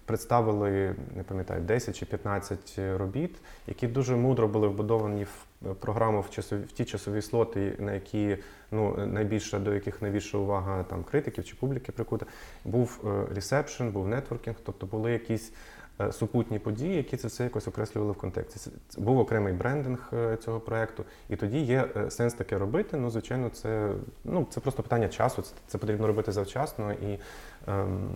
[0.06, 3.36] представили, не пам'ятаю, 10 чи 15 робіт,
[3.68, 8.38] які дуже мудро були вбудовані в програму в часові в ті часові слоти, на які
[8.72, 12.26] ну найбільше до яких найбільша увага там критиків чи публіки прикута,
[12.65, 13.00] був
[13.36, 15.52] ресепшн, був нетворкінг, тобто були якісь.
[16.01, 18.71] Е, супутні події, які це все якось окреслювали в контексті.
[18.88, 22.97] Це був окремий брендинг е, цього проекту, і тоді є е, сенс таке робити.
[22.97, 23.91] Ну, звичайно, це
[24.23, 25.41] ну це просто питання часу.
[25.41, 27.19] Це, це потрібно робити завчасно і
[27.67, 28.10] ем,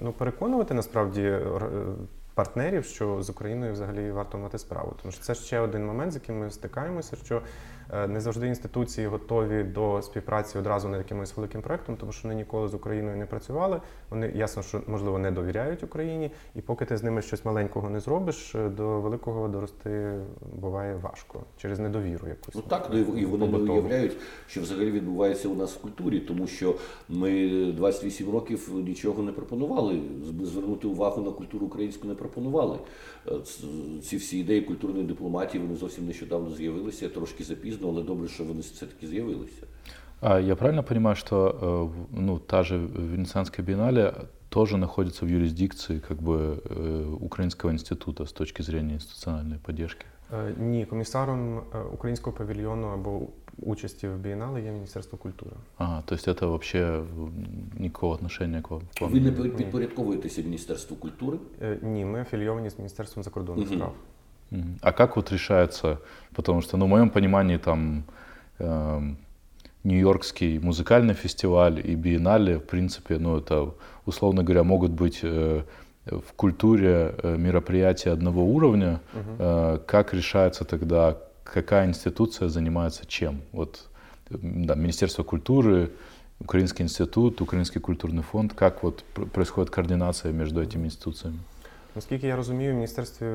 [0.00, 1.38] ну, переконувати насправді
[2.34, 4.94] партнерів, що з Україною взагалі варто мати справу.
[5.02, 7.42] Тому що це ще один момент, з яким ми стикаємося, що
[8.08, 12.68] не завжди інституції готові до співпраці одразу над якимось великим проектом, тому що вони ніколи
[12.68, 13.80] з Україною не працювали.
[14.10, 18.00] Вони ясно, що можливо не довіряють Україні, і поки ти з ними щось маленького не
[18.00, 20.14] зробиш, е, до великого дорости
[20.52, 22.28] буває важко через недовіру.
[22.28, 26.20] Якусь ну так ну, і вони не уявляють, що взагалі відбувається у нас в культурі,
[26.20, 26.74] тому що
[27.08, 30.00] ми 28 років нічого не пропонували.
[30.42, 32.78] Звернути увагу на культуру українську не пропонували.
[33.28, 33.32] Е,
[34.02, 38.43] ці всі ідеї культурної дипломатії вони зовсім нещодавно з'явилися трошки запізно пізно, але добре, що
[38.43, 39.65] вони все-таки з'явилися.
[40.21, 44.13] А я правильно понимаю, что э, ну, та же Венецианская биеннале
[44.49, 50.05] тоже находится в юрисдикции как бы э, Украинского института с точки зрения институциональной поддержки?
[50.33, 51.61] Е, ні, комісаром е,
[51.93, 53.21] українського павільйону або
[53.57, 55.51] участі в бієнале є Міністерство культури.
[55.77, 57.03] Ага, то есть это вообще
[57.79, 58.81] никакого отношения к вам?
[59.01, 61.37] Ви не підпорядковуєтеся Міністерству культури?
[61.61, 63.91] Е, ні, ми афілійовані з Міністерством закордонних угу.
[64.82, 66.00] А как вот решается,
[66.34, 68.04] потому что, ну, в моем понимании, там,
[68.58, 69.00] э,
[69.84, 73.74] Нью-Йоркский музыкальный фестиваль и биеннале, в принципе, ну, это,
[74.06, 75.62] условно говоря, могут быть э,
[76.06, 79.00] в культуре э, мероприятия одного уровня.
[79.14, 79.36] Угу.
[79.38, 83.40] Э, как решается тогда, какая институция занимается чем?
[83.52, 83.88] Вот,
[84.30, 85.90] да, Министерство культуры,
[86.40, 91.38] Украинский институт, Украинский культурный фонд, как вот происходит координация между этими институциями?
[91.94, 93.26] Наскільки я розумію, в Міністерстві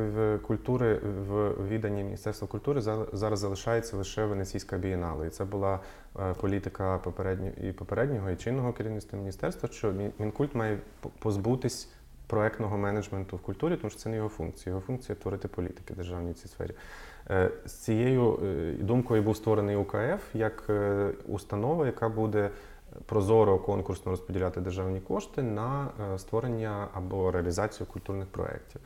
[0.48, 2.82] культури в відданні Міністерства культури
[3.14, 5.28] зараз залишається лише Венеційська бієнале.
[5.28, 5.80] І це була
[6.20, 10.78] е, політика попереднього і попереднього і чинного керівництва міністерства, що мінкульт має
[11.20, 11.90] позбутись
[12.28, 14.72] проектного менеджменту в культурі, тому що це не його функція.
[14.72, 16.72] Його функція творити політики державній цій сфері.
[17.30, 20.72] Е, з цією е, думкою був створений УКФ як
[21.28, 22.50] установа, яка буде
[23.06, 28.82] прозоро конкурсно розподіляти державні кошти на е, створення або реалізацію культурних проєктів.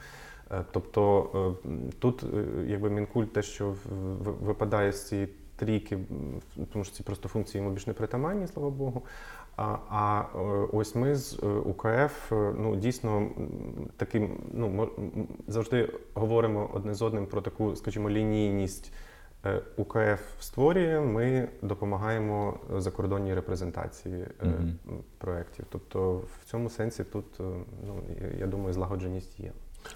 [0.51, 1.29] Е, тобто
[1.65, 1.69] е,
[1.99, 2.23] тут,
[2.65, 3.75] якби мінкульт, те, що
[4.41, 5.99] випадає з цієї трійки,
[6.73, 9.03] тому що ці просто функції йому більш не притаманні, слава Богу.
[9.55, 10.23] А а
[10.73, 13.29] ось ми з УКФ ну дійсно
[13.97, 14.89] таким ну
[15.47, 18.91] завжди говоримо одне з одним про таку, скажімо, лінійність.
[19.45, 24.73] Е, УКФ створює, ми допомагаємо закордонній репрезентації mm-hmm.
[25.17, 25.65] проєктів.
[25.69, 27.43] Тобто в цьому сенсі тут, е,
[27.87, 28.03] ну
[28.39, 29.51] я думаю, злагодженість є.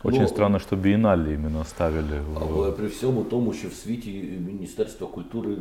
[0.05, 2.21] Очень ну, странно, що бієналлі іменно ставили.
[2.41, 4.09] Але при всьому тому, що в світі
[4.47, 5.57] Міністерство культури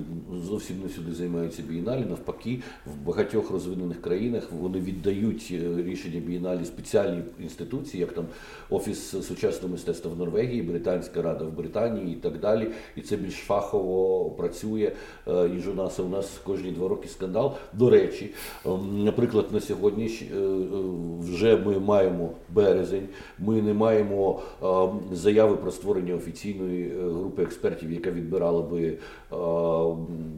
[0.49, 6.65] зовсім не сюди займається бієналі, навпаки, в багатьох розвинених країнах вони віддають е, рішення бієналі
[6.65, 8.25] спеціальні інституції, як там
[8.71, 12.69] Офіс сучасного мистецтва в Норвегії, Британська рада в Британії і так далі.
[12.97, 14.93] І це більш фахово працює,
[15.29, 16.01] е, ніж у нас.
[16.01, 17.53] У нас кожні два роки скандал.
[17.73, 18.31] До речі,
[18.67, 20.37] ем, наприклад, на сьогодні е,
[21.21, 23.09] вже ми маємо березень,
[23.39, 24.41] ми не маємо маємо
[25.13, 28.97] е, заяви про створення офіційної е, групи експертів, яка відбирала би е,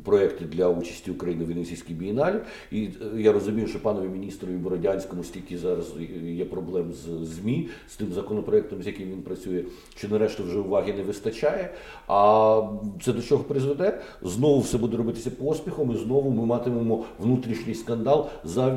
[0.04, 2.36] проекти для участі України в Венеційській бієналі.
[2.72, 5.92] І я розумію, що панові міністру Бородянському стільки зараз
[6.24, 9.64] є проблем з ЗМІ з тим законопроектом, з яким він працює,
[9.96, 11.70] що нарешті вже уваги не вистачає.
[12.08, 12.62] А
[13.02, 14.00] це до чого призведе?
[14.22, 18.28] Знову все буде робитися поспіхом, і знову ми матимемо внутрішній скандал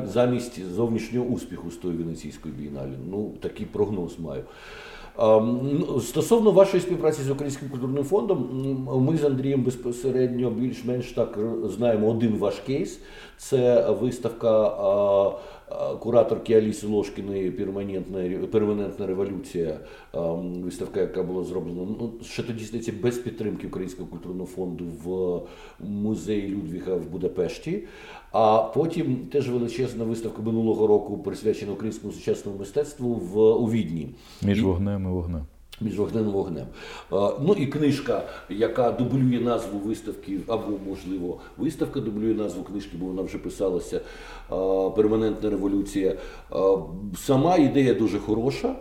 [0.04, 2.92] замість зовнішнього успіху з тої венеційської бієналі.
[3.10, 4.44] Ну такий прогноз маю.
[5.18, 8.48] Ну, стосовно вашої співпраці з Українським культурним фондом,
[9.06, 13.00] ми з Андрієм безпосередньо більш-менш так знаємо один ваш кейс.
[13.36, 14.70] Це виставка
[16.00, 19.80] кураторки Аліси Ложкіної перманентна перманентна революція,
[20.62, 25.40] виставка, яка була зроблена ну, ще тоді здається, без підтримки Українського культурного фонду в
[25.86, 27.82] музеї Людвіга в Будапешті.
[28.32, 34.08] А потім теж величезна виставка минулого року присвячена українському сучасному мистецтву в у Відні.
[34.42, 35.46] Між вогнем і вогнем
[35.80, 36.66] між вогнем і вогнем.
[37.40, 43.22] Ну і книжка, яка дублює назву виставки, або, можливо, виставка дублює назву книжки, бо вона
[43.22, 44.00] вже писалася
[44.96, 46.14] Перманентна революція.
[47.16, 48.74] Сама ідея дуже хороша.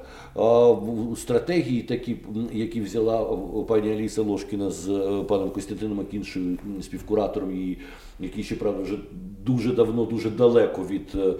[1.15, 2.17] Стратегії, такі,
[2.53, 7.77] які взяла пані Аліса Ложкіна з е, паном Костянтином Акіншою, співкуратором її,
[8.19, 8.97] який ще правда вже
[9.45, 11.33] дуже давно, дуже далеко від е,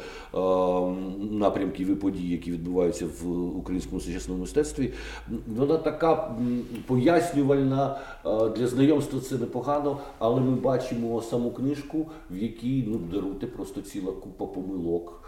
[1.31, 4.93] напрямків і подій, які відбуваються в українському сучасному мистецтві.
[5.55, 6.35] Вона така
[6.85, 7.99] пояснювальна
[8.57, 14.11] для знайомства це непогано, але ми бачимо саму книжку, в якій ну даруйте просто ціла
[14.17, 15.21] купа помилок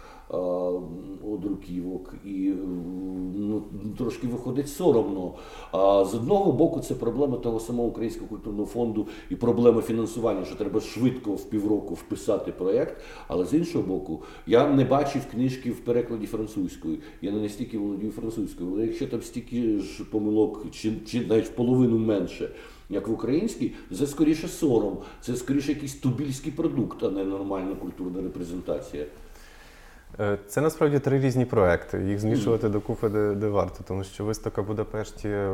[1.32, 2.52] одруківок, і
[3.36, 3.62] ну,
[3.98, 5.34] трошки виходить соромно.
[5.72, 10.54] А з одного боку, це проблема того самого Українського культурного фонду і проблема фінансування, що
[10.54, 12.96] треба швидко в півроку вписати проєкт.
[13.28, 16.98] Але з іншого боку, я не бачив книжки в перекладі французькою.
[17.22, 21.98] Я не настільки володію французькою, але якщо там стільки ж помилок, чи, чи навіть половину
[21.98, 22.50] менше.
[22.90, 28.22] Як в українській, це скоріше сором, це скоріше якийсь тубільський продукт, а не нормальна культурна
[28.22, 29.04] репрезентація.
[30.20, 32.04] Е, це насправді три різні проекти.
[32.04, 32.70] Їх змішувати mm.
[32.70, 35.50] докупи де, де варто, тому що виставка в Будапешті е,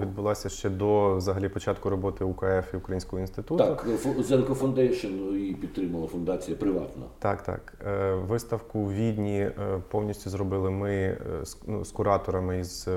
[0.00, 3.64] відбулася ще до взагалі початку роботи УКФ і Українського інституту.
[3.64, 3.86] Так,
[4.18, 7.04] Зенко Foundation її підтримала фундація приватна.
[7.18, 7.74] Так, так.
[7.86, 9.50] Е, виставку в Відні
[9.88, 11.18] повністю зробили ми
[11.66, 12.88] ну, з кураторами із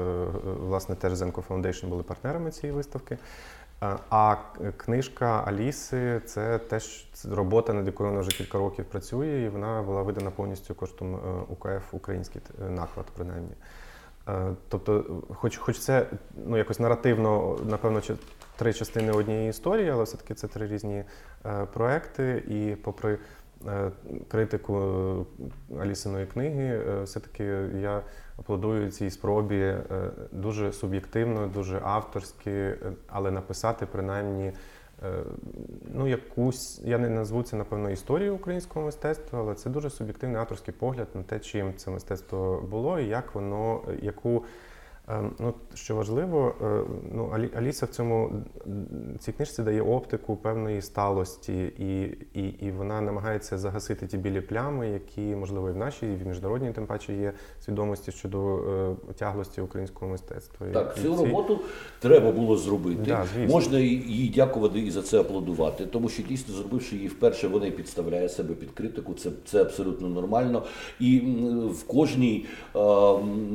[0.59, 3.17] власне теж Zenko Foundation були партнерами цієї виставки.
[4.09, 4.35] А
[4.77, 10.01] книжка Аліси це теж робота, над якою вона вже кілька років працює, і вона була
[10.01, 13.51] видана повністю коштом е, УКФ український е, наклад, принаймні.
[14.27, 16.07] Е, тобто, хоч хоч це
[16.45, 18.01] ну, якось наративно, напевно,
[18.55, 21.03] три частини однієї історії, але все-таки це три різні
[21.73, 22.43] проекти.
[22.47, 23.17] І попри
[24.27, 24.75] критику
[25.79, 27.43] Алісиної книги, все-таки
[27.81, 28.01] я
[28.41, 29.83] аплодую цій спробі е,
[30.31, 34.53] дуже суб'єктивно, дуже авторськи, е, але написати принаймні е,
[35.93, 40.73] ну, якусь, я не назву це, напевно, історію українського мистецтва, але це дуже суб'єктивний авторський
[40.73, 44.43] погляд на те, чим це мистецтво було і як воно, яку
[45.39, 48.31] ну, Що важливо, е, ну, Аліса в цьому
[49.19, 54.89] цій книжці дає оптику певної сталості, і і, і вона намагається загасити ті білі плями,
[54.89, 59.61] які, можливо, і в нашій, і в міжнародній, тим паче є свідомості щодо е, тяглості
[59.61, 60.67] українського мистецтва.
[60.73, 61.07] Так, цю ці...
[61.07, 61.59] роботу
[61.99, 63.01] треба було зробити.
[63.05, 67.65] Да, Можна їй дякувати і за це аплодувати, тому що дійсно, зробивши її вперше, вона
[67.65, 69.13] і підставляє себе під критику.
[69.13, 70.63] Це це абсолютно нормально.
[70.99, 71.19] І
[71.81, 72.45] в кожній
[72.75, 72.79] е,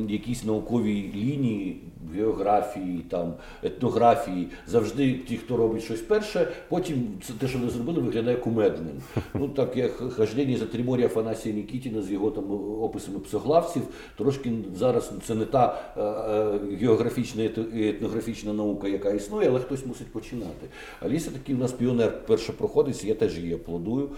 [0.09, 1.83] якійсь науковій лінії лінії
[2.15, 8.01] географії, там, етнографії, завжди ті, хто робить щось перше, потім це те, що вони зробили,
[8.01, 9.03] виглядає кумедним.
[9.35, 12.45] Ну так як хождення за Триморія Афанасія Нікітіна з його там
[12.83, 13.83] описами псоглавців,
[14.17, 17.43] трошки зараз це не та е, е, географічна
[17.75, 20.67] і етнографічна наука, яка існує, але хтось мусить починати.
[21.01, 24.09] Аліса такий у нас піонер першопроходець, я теж її аплодую.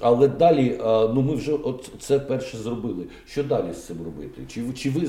[0.00, 3.04] Але далі, ну ми вже от це перше зробили.
[3.26, 4.42] Що далі з цим робити?
[4.48, 5.00] Чи чи ви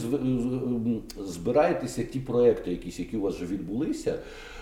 [1.24, 4.18] збираєтеся ті проекти, якісь, які у вас вже відбулися,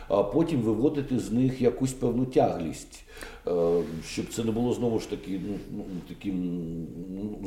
[0.08, 3.04] а потім виводити з них якусь певну тяглість,
[3.46, 3.50] е,
[4.06, 6.34] щоб це не було знову ж таки ну, ну таким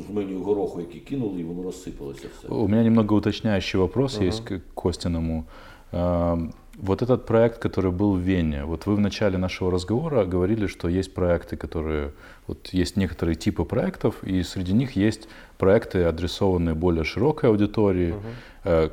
[0.08, 2.48] жменю гороху, який кинули, і воно розсипалося все.
[2.48, 4.26] У мене немного уточняющий вопрос ага.
[4.26, 5.44] есть к Костиному.
[6.78, 10.88] Вот этот проект, который был в Вене, вот вы в начале нашего разговора говорили, что
[10.88, 12.12] есть проекты, которые,
[12.46, 18.14] вот есть некоторые типы проектов, и среди них есть проекты, адресованные более широкой аудитории.
[18.64, 18.90] Uh-huh.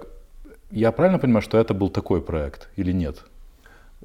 [0.76, 3.24] Я правильно понимаю, що це був такий проект или нет?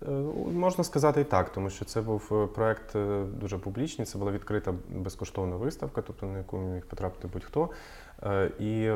[0.07, 0.11] Е,
[0.53, 4.31] можна сказати і так, тому що це був е, проект е, дуже публічний, це була
[4.31, 7.69] відкрита безкоштовна виставка, тобто на яку міг потрапити будь-хто.
[8.59, 8.91] І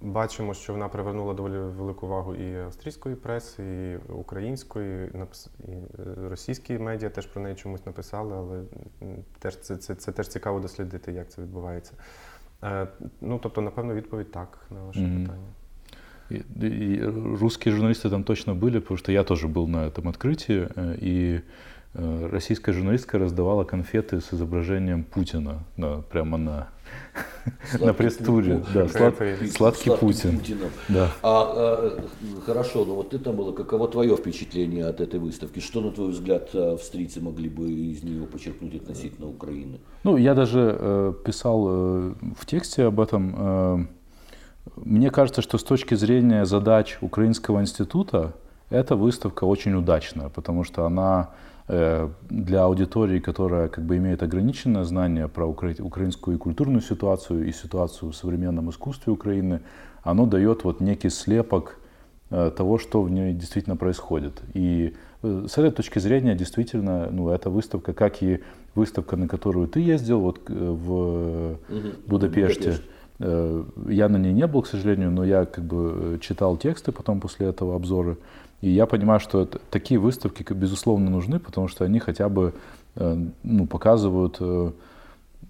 [0.00, 3.64] бачимо, що вона привернула доволі велику увагу і австрійської преси,
[4.08, 5.72] і української, і
[6.28, 8.62] російські медіа теж про неї чомусь написали, але
[9.38, 11.92] теж це, це, це теж цікаво дослідити, як це відбувається.
[13.20, 15.22] Ну, тобто, напевно, відповідь так на ваше mm-hmm.
[15.22, 15.48] питання.
[16.30, 20.68] И, и русские журналисты там точно были, потому что я тоже был на этом открытии,
[20.74, 21.40] э, и
[21.94, 26.68] э, российская журналистка раздавала конфеты с изображением Путина да, прямо на
[27.80, 28.62] на пресс-туре.
[28.72, 30.38] Да, сладкий, сладкий Путин.
[30.38, 30.70] Путиным.
[30.88, 31.10] Да.
[31.22, 35.60] А, а, хорошо, ну вот ты там было, каково твое впечатление от этой выставки?
[35.60, 39.80] Что, на твой взгляд, австрийцы могли бы из нее почерпнуть относительно Украины?
[40.04, 43.34] Ну, я даже э, писал э, в тексте об этом.
[43.36, 43.86] Э,
[44.76, 48.32] мне кажется, что с точки зрения задач Украинского института,
[48.70, 51.30] эта выставка очень удачная, потому что она
[51.66, 55.74] Э, для аудитории, которая как бы имеет ограниченное знание про укра...
[55.78, 59.60] украинскую и культурную ситуацию и ситуацию в современном искусстве Украины,
[60.02, 61.78] оно дает вот некий слепок
[62.28, 64.42] э, того, что в ней действительно происходит.
[64.52, 68.42] И э, с этой точки зрения действительно, ну, эта выставка, как и
[68.74, 72.80] выставка, на которую ты ездил вот в угу, Будапеште,
[73.18, 77.46] я на ней не был, к сожалению, но я как бы читал тексты потом после
[77.46, 78.16] этого обзоры.
[78.60, 82.54] И я понимаю, что это, такие выставки, безусловно, нужны, потому что они хотя бы
[82.96, 84.38] э, ну, показывают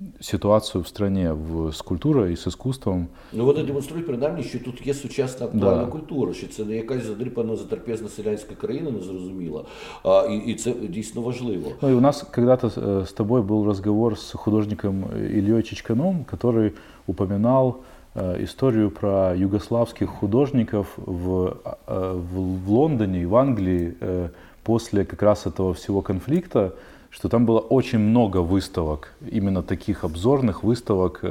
[0.03, 3.07] э, ситуацію в стране в, з культурою і з іскусством.
[3.33, 5.91] Ну вони демонструють принаймні, що тут є сучасна актуальна да.
[5.91, 9.63] культура, що це не якась задрипана затерпезна селянська країна, незрозуміла.
[10.03, 11.71] А, і, і це дійсно важливо.
[11.81, 12.67] Ну и у нас когда-то
[13.03, 16.71] с тобой был разговор с художником Ильей Чичканом, который
[17.07, 17.75] упоминал
[18.15, 24.29] Э, историю про югославских художников в, э, в, в Лондоне и в Англии э,
[24.63, 26.73] после как раз этого всего конфликта,
[27.14, 31.22] что там было очень много выставок, именно таких обзорных выставок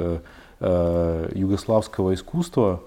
[0.60, 2.80] югославского искусства,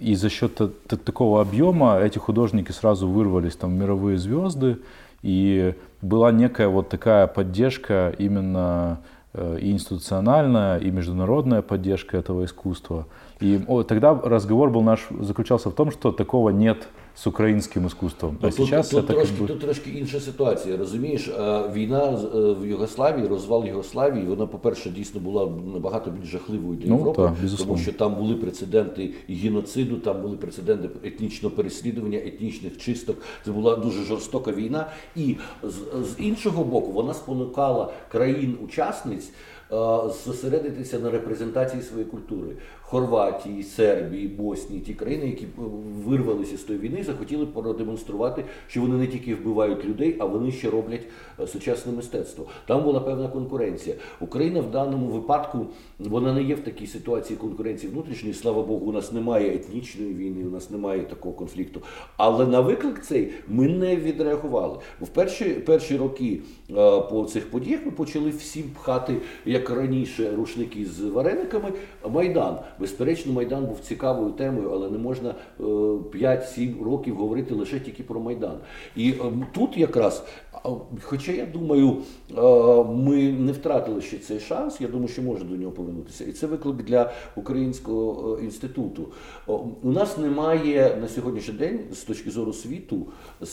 [0.00, 4.78] и за счет такого объема эти художники сразу вырвались там мировые звезды,
[5.22, 9.00] и была некая вот такая поддержка именно
[9.34, 13.06] Э, и институциональная, и международная поддержка этого искусства.
[13.40, 16.88] И о, тогда разговор был наш заключался в том, что такого нет
[17.22, 18.38] з українським іскусством.
[18.40, 20.76] А тут, зараз тут, це трошки, так, тут трошки інша ситуація.
[20.76, 21.28] Розумієш,
[21.72, 26.96] війна е, в Югославії, розвал Югославії, вона, по-перше, дійсно була набагато більш жахливою для ну,
[26.96, 33.16] Європи, та, тому що там були прецеденти геноциду, там були прецеденти етнічного переслідування, етнічних чисток.
[33.44, 34.86] Це була дуже жорстока війна.
[35.16, 35.74] І з,
[36.06, 39.30] з іншого боку, вона спонукала країн-учасниць.
[39.72, 39.76] Е,
[40.26, 42.56] зосередитися на репрезентації своєї культури
[42.90, 45.46] Хорватії, Сербії, Боснії, ті країни, які
[46.06, 50.70] вирвалися з тої війни, захотіли продемонструвати, що вони не тільки вбивають людей, а вони ще
[50.70, 51.02] роблять
[51.40, 52.46] е, сучасне мистецтво.
[52.66, 53.96] Там була певна конкуренція.
[54.20, 55.66] Україна в даному випадку
[55.98, 58.34] вона не є в такій ситуації конкуренції внутрішньої.
[58.34, 61.82] Слава Богу, у нас немає етнічної війни, у нас немає такого конфлікту.
[62.16, 64.78] Але на виклик цей ми не відреагували.
[65.00, 70.30] Бо в перші перші роки е, по цих подіях ми почали всім пхати як раніше,
[70.36, 71.72] рушники з варениками,
[72.10, 72.58] Майдан.
[72.80, 78.20] Безперечно, Майдан був цікавою темою, але не можна 5-7 е, років говорити лише тільки про
[78.20, 78.58] Майдан.
[78.96, 80.24] І ем, тут якраз
[81.02, 81.96] Хоча я думаю,
[82.94, 84.80] ми не втратили ще цей шанс.
[84.80, 86.24] Я думаю, що можна до нього повернутися.
[86.24, 89.08] І це виклик для Українського інституту.
[89.82, 93.06] У нас немає на сьогоднішній день, з точки зору світу,
[93.42, 93.46] е,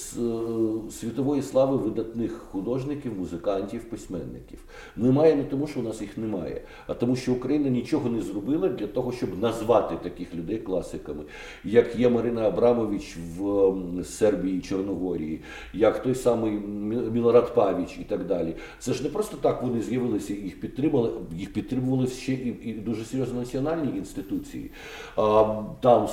[0.92, 4.60] світової слави видатних художників, музикантів, письменників.
[4.96, 8.70] Немає не тому, що у нас їх немає, а тому, що Україна нічого не зробила
[8.70, 11.24] для того, щоб назвати таких людей класиками,
[11.64, 15.42] як є Марина Абрамович в Сербії Чорногорії,
[15.74, 16.60] як той самий.
[16.96, 18.56] Мілорад Павіч і так далі.
[18.80, 22.74] Це ж не просто так вони з'явилися і їх підтримали, їх підтримували ще і, і
[22.74, 24.72] дуже серйозно національні інституції.
[25.16, 26.08] А, Там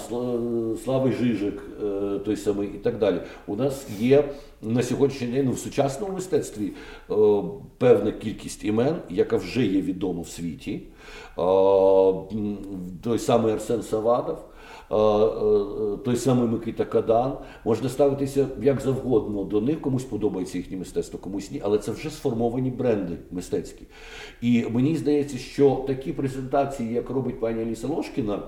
[0.85, 3.20] Славий Жижик, е, той самий і так далі.
[3.47, 4.24] У нас є
[4.62, 6.72] на сьогоднішній день ну, в сучасному мистецтві
[7.11, 7.14] е,
[7.78, 10.83] певна кількість імен, яка вже є відома в світі.
[13.03, 14.51] Той самий Арсен Савадов
[16.05, 17.38] той самий Микита Кадан.
[17.64, 22.11] Можна ставитися як завгодно до них, комусь подобається їхнє мистецтво, комусь ні, але це вже
[22.11, 23.86] сформовані бренди мистецькі.
[24.40, 28.43] І мені здається, що такі презентації, як робить пані Аліса Лошкіна.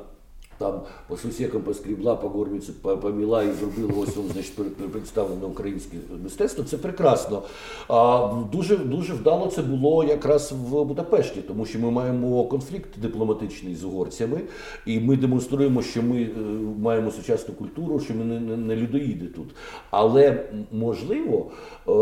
[0.59, 6.65] Там по сусікам поскрібла, по горміці поміла і зробила ось он, значить, представлене українське мистецтво.
[6.65, 7.43] Це прекрасно.
[7.89, 13.75] А дуже дуже вдало це було якраз в Будапешті, тому що ми маємо конфлікт дипломатичний
[13.75, 14.41] з угорцями,
[14.87, 16.29] і ми демонструємо, що ми е,
[16.79, 19.49] маємо сучасну культуру, що ми не, не, не людоїди тут.
[19.91, 21.51] Але можливо,
[21.89, 21.93] е,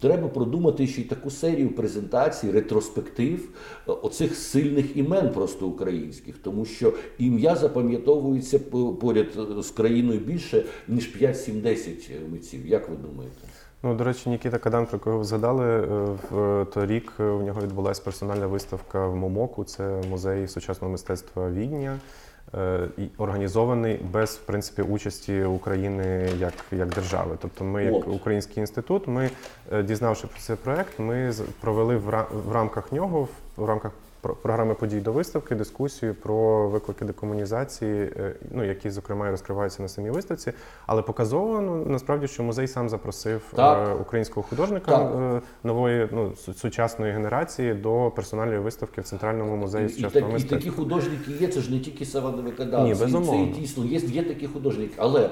[0.00, 3.48] треба продумати ще й таку серію презентацій, ретроспектив
[3.88, 8.58] е, оцих сильних імен просто українських, тому що ім'я запам'ятовується запам'ятовується
[9.00, 9.26] поряд
[9.58, 12.66] з країною більше, ніж 5-7-10 митців.
[12.66, 13.36] Як ви думаєте?
[13.82, 15.86] Ну, до речі, Нікіта Кадан, про кого ви згадали, е,
[16.30, 21.98] в торік у нього відбулася персональна виставка в Момоку, це музей сучасного мистецтва Відня,
[22.54, 27.36] е, організований без в принципі участі України як як держави.
[27.42, 29.30] Тобто, ми, як український інститут, ми
[29.72, 31.96] е, дізнавши про цей проект, ми провели
[32.46, 38.64] в рамках нього, в рамках програми подій до виставки, дискусію про виклики декомунізації, е, ну
[38.64, 40.52] які зокрема і розкриваються на самій виставці.
[40.86, 43.88] Але показово ну насправді, що музей сам запросив Так.
[43.88, 45.12] е, українського художника Так.
[45.16, 50.58] е, нової ну сучасної генерації до персональної виставки в центральному музеї сучасного такі, і мистецтва.
[50.58, 52.04] такі художники є, це ж не тільки
[52.48, 52.92] Виконавці.
[52.94, 53.54] Ні, безумовно.
[53.54, 54.94] Це дійсно є, є такі художники.
[54.96, 55.30] Але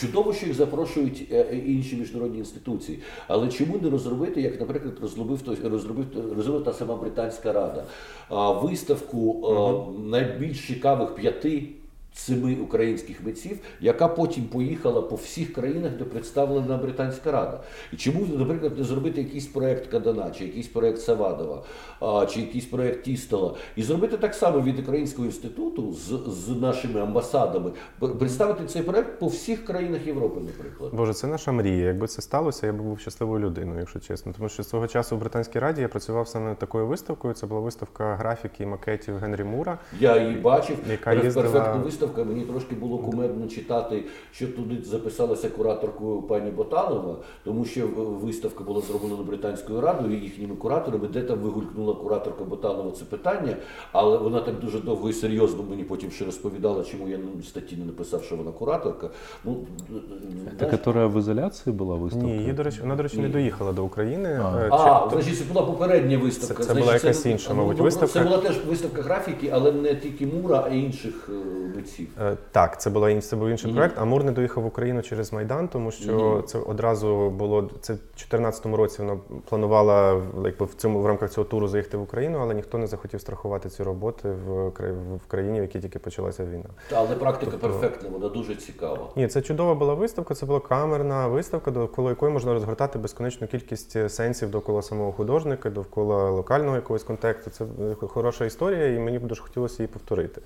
[0.00, 1.32] чудово, що їх запрошують
[1.66, 3.02] інші міжнародні інституції.
[3.28, 6.06] Але чому не розробити, як, наприклад, розробив, той- розробив,
[6.36, 7.84] розробила та сама Британська Рада,
[8.30, 11.68] виставку найбільш цікавих п'яти.
[12.14, 17.60] Семи українських митців, яка потім поїхала по всіх країнах, де представлена Британська Рада.
[17.92, 21.62] І чому, наприклад, не зробити якийсь проект Кадана, чи якийсь проект Савадова,
[22.00, 26.12] а, чи якийсь проект Тістола, і зробити так само від Українського інституту з,
[26.46, 27.70] з нашими амбасадами,
[28.18, 30.90] представити цей проект по всіх країнах Європи, наприклад.
[30.94, 31.84] Боже, це наша мрія.
[31.86, 34.32] Якби це сталося, я б був щасливою людиною, якщо чесно.
[34.36, 37.34] Тому що свого часу в Британській раді я працював саме над такою виставкою.
[37.34, 39.78] Це була виставка графіки і макетів Генрі Мура.
[40.00, 40.76] Я її бачив.
[40.90, 42.23] Яка їздила- виставка.
[42.23, 48.63] Мені трошки було кумедно читати, що туди записалася кураторкою пані Боталова, тому що в- виставка
[48.63, 53.57] була зроблена британською радою і їхніми кураторами, де там вигулькнула кураторка Боталова це питання,
[53.91, 57.75] але вона так дуже довго і серйозно мені потім ще розповідала, чому я ну, статті
[57.77, 59.09] не написав, що вона кураторка.
[59.45, 59.51] Ну,
[59.91, 62.23] Это знаєш, которая в изоляции была выставка?
[62.23, 63.33] Ні, її, до речі, вона, до речі, не Ні.
[63.33, 64.39] доїхала до України.
[64.43, 64.57] А.
[64.59, 66.53] Е, А, чи- значить, це була попередня виставка.
[66.55, 68.07] Це- це Значить, була якась інша, мабуть, ну, виставка.
[68.13, 71.88] Це була теж виставка графіки, але не тільки Мура, а й інших е, митців.
[72.20, 73.76] Е, Так, це була це був інший Мгм.
[73.76, 73.98] проект.
[73.98, 76.42] Амур не доїхав в Україну через Майдан, тому що Мгм.
[76.46, 79.02] це одразу було це в 2014 році.
[79.02, 79.18] Вона
[79.48, 83.20] планувала якби в цьому в рамках цього туру заїхати в Україну, але ніхто не захотів
[83.20, 84.68] страхувати ці роботи в
[85.16, 86.64] в країні, в якій тільки почалася війна.
[86.90, 88.98] Та, Але практика Тобто- перфектна, вона дуже цікава.
[89.16, 90.34] Ні, це чудова була виставка.
[90.34, 95.70] Це була камерна виставка, довкола якої можна розгортати безконечну кількість е, сенсів довкола самого художника,
[95.70, 97.50] довкола локального якогось контексту.
[97.50, 100.40] Це е, хороша історія, і мені б дуже хотілося її повторити.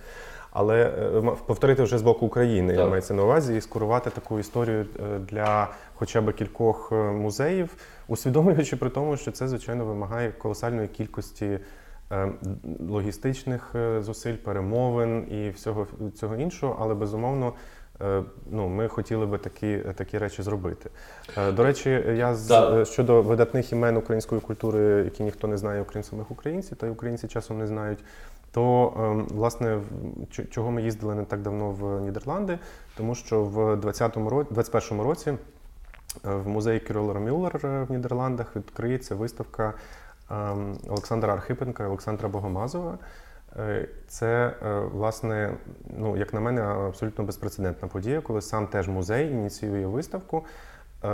[0.51, 0.93] Але
[1.47, 3.05] повторити вже з боку України, Так.
[3.05, 7.77] це на увазі, і скурувати таку історію е, для хоча б кількох е, музеїв,
[8.09, 11.59] усвідомлюючи при тому, що це, звичайно, вимагає колосальної кількості
[12.13, 12.29] е,
[12.89, 17.53] логістичних зусиль, перемовин і всього цього іншого, але безумовно.
[18.51, 20.91] Ну, ми хотіли би такі, такі речі зробити.
[21.53, 26.31] До речі, я з, щодо видатних імен української культури, які ніхто не знає, окрім самих
[26.31, 27.99] українців, та й українці часом не знають.
[28.55, 29.81] То ем, власне
[30.51, 32.59] чого ми їздили не так давно в Нідерланди,
[32.97, 35.37] тому що в 20-му році, 21-му році е,
[36.23, 39.75] в музеї Кюролера Мюллер е, в Нідерландах відкриється виставка
[40.31, 42.99] ем, Олександра Архипенка і Олександра Богомазова.
[43.57, 44.55] Е, Це,
[44.93, 45.55] власне,
[45.99, 50.45] ну, як на мене, абсолютно безпрецедентна подія, коли сам теж музей ініціює виставку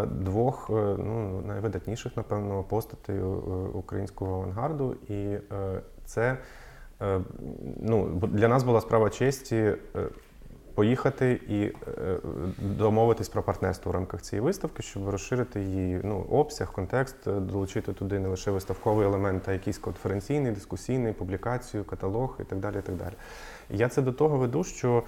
[0.07, 3.21] двох ну, найвидатніших, напевно, постатей
[3.73, 4.97] українського авангарду.
[5.09, 5.37] І
[6.05, 6.39] це
[7.81, 9.77] ну, для нас була справа честі е,
[10.75, 12.19] поїхати і е,
[12.59, 17.93] домовитись про партнерство в рамках цієї виставки, щоб розширити її ну, обсяг, контекст, е, долучити
[17.93, 22.77] туди не лише виставковий елемент, а якийсь конференційний, дискусійний, публікацію, каталог і так далі.
[22.79, 23.15] І так далі.
[23.71, 25.03] Я це до того веду, що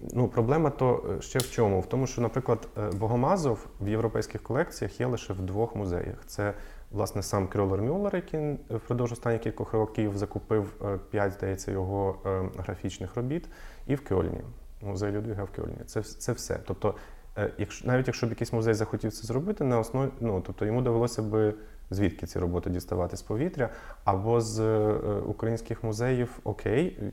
[0.00, 1.80] ну, проблема то е, ще в чому?
[1.80, 6.16] В тому, що, наприклад, е, Богомазов в європейських колекціях є лише в двох музеях.
[6.26, 6.54] Це
[6.92, 12.50] власне сам Крюлер Мюллер, який впродовж останніх кількох років закупив е, п'ять, здається, його е,
[12.58, 13.48] графічних робіт,
[13.86, 14.40] і в Кьольні,
[14.82, 15.78] музей Людвіга в Кьольні.
[15.86, 16.58] Це, це все.
[16.66, 16.94] Тобто,
[17.38, 20.82] е, якщо, навіть якщо б якийсь музей захотів це зробити, на основі, ну, тобто йому
[20.82, 21.54] довелося би
[21.92, 23.68] звідки ці роботи діставати з повітря,
[24.04, 24.94] або з е,
[25.26, 27.10] українських музеїв, окей, е,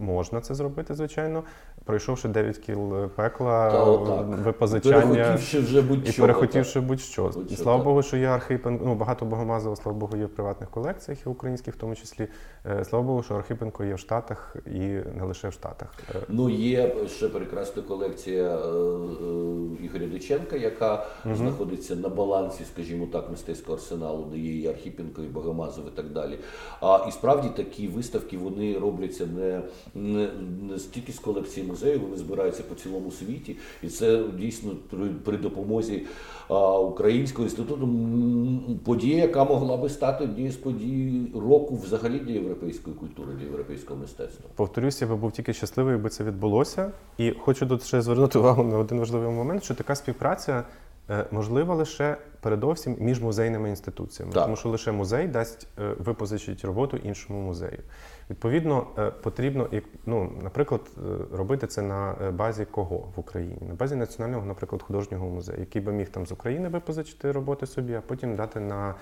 [0.00, 1.42] можна це зробити, звичайно,
[1.84, 3.84] пройшовши 9 кіл е, пекла, Та
[4.22, 5.34] випозичання.
[5.34, 6.22] Вже І будь-що.
[6.22, 7.30] перехотівши будь-що.
[7.34, 7.86] Будь-що, слава так.
[7.86, 8.84] Богу, що є Архипенко.
[8.84, 12.28] Ну, багато Богомазова, слава Богу, є в приватних колекціях, і українських в тому числі.
[12.82, 14.78] Слава Богу, що Архипенко є в Штатах і
[15.16, 15.94] не лише в Штатах.
[16.28, 18.58] Ну, є ще прекрасна колекція
[19.84, 25.26] Ігоря Диченка, яка знаходиться на балансі, скажімо так, мистецького арсеналу, де є і Архіпенко, і
[25.26, 26.38] Богомазов, і так далі.
[26.80, 29.62] А і справді такі виставки вони робляться не,
[29.94, 30.28] не,
[30.70, 33.56] не стільки з колекції музею, вони збираються по цілому світі.
[33.82, 36.02] І це дійсно при, при допомозі
[36.48, 37.88] а, Українського інституту
[38.84, 44.00] подія, яка могла би стати однією з подій року взагалі для європейської культури, для європейського
[44.00, 44.50] мистецтва.
[44.56, 46.92] Повторюсь, я би був тільки щасливий, якби це відбулося.
[47.18, 50.64] І хочу тут ще звернути увагу на один важливий момент, що така співпраця
[51.30, 54.42] можлива лише передовсім між музейними інституціями, Так.
[54.44, 57.78] тому що лише музей дасть е, випозичити роботу іншому музею.
[58.30, 63.58] Відповідно, е, потрібно, як- ну, наприклад, е, робити це на е, базі кого в Україні?
[63.68, 67.94] На базі національного, наприклад, художнього музею, який би міг там з України випозичити роботи собі,
[67.94, 68.94] а потім дати на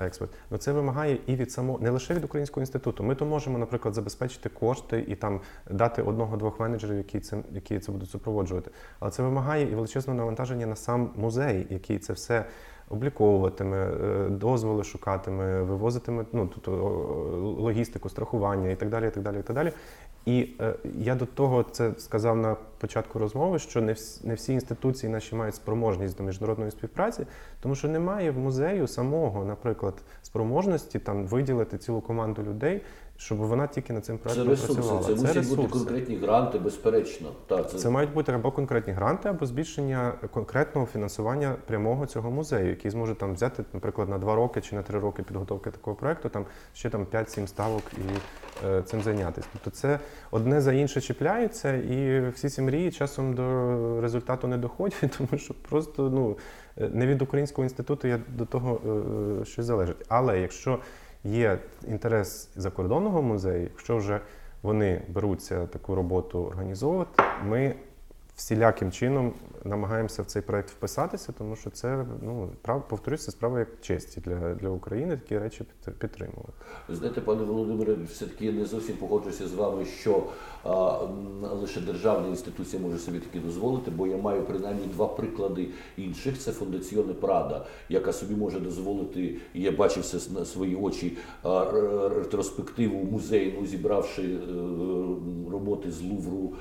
[0.00, 0.30] експорт.
[0.50, 3.04] Ну це вимагає і від самого не лише від українського інституту.
[3.04, 5.40] Ми то можемо, наприклад, забезпечити кошти і там
[5.70, 8.70] дати одного-двох менеджерів, які це які це будуть супроводжувати.
[9.00, 12.44] Але це вимагає і величезного навантаження на сам музей, який це все
[12.90, 16.72] обліковуватиме, е, дозволи шукатиме, вивозитиме ну, тобто,
[17.58, 19.06] логістику, страхування і так далі.
[19.08, 19.72] І так далі, і так далі.
[20.26, 24.52] І е, я до того це сказав на початку розмови, що не, вс- не всі
[24.52, 27.26] інституції наші мають спроможність до міжнародної співпраці,
[27.60, 32.80] тому що немає в музею самого, наприклад, спроможності там виділити цілу команду людей,
[33.20, 35.04] щоб вона тільки над цим Це проектом ресурси, працювала.
[35.04, 37.28] це мусять бути конкретні гранти, безперечно.
[37.46, 42.68] Так, це, Це мають бути або конкретні гранти, або збільшення конкретного фінансування прямого цього музею,
[42.68, 46.28] який зможе там взяти, наприклад, на два роки чи на три роки підготовки такого проекту,
[46.28, 48.18] там ще там 5-7 ставок і
[48.66, 49.48] е, цим зайнятися.
[49.52, 49.98] Тобто це
[50.30, 55.54] одне за інше чіпляється, і всі ці мрії часом до результату не доходять, тому що
[55.68, 56.36] просто ну
[56.76, 58.80] е, не від українського інституту я до того
[59.40, 60.04] е, щось залежить.
[60.08, 60.78] Але якщо
[61.24, 61.58] є
[61.88, 64.20] інтерес закордонного музею, якщо вже
[64.62, 67.74] вони беруться таку роботу організовувати, ми
[68.38, 69.32] всіляким чином
[69.64, 74.20] намагаємося в цей проект вписатися, тому що це ну прав повторюсь, це справа як честі
[74.20, 76.52] для, для України такі речі під- підтримувати.
[76.88, 80.22] Ви знаєте, пане Володимире, все-таки я не зовсім погоджуюся з вами, що
[80.64, 80.98] а,
[81.60, 86.38] лише державна інституція може собі таке дозволити, бо я маю принаймні два приклади інших.
[86.38, 91.16] Це фундаціоне Прада, яка собі може дозволити, я бачив це на свої очі,
[92.16, 94.38] ретроспективу музейну, зібравши е,
[95.50, 96.52] роботи з Лувру,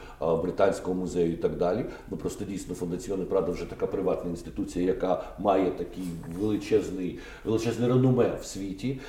[0.41, 1.66] Британського музею і так далі.
[2.11, 6.03] Ну просто дійсно фундаціоне Прада вже така приватна інституція, яка має такий
[6.39, 8.99] величезний, величезне реноме в світі.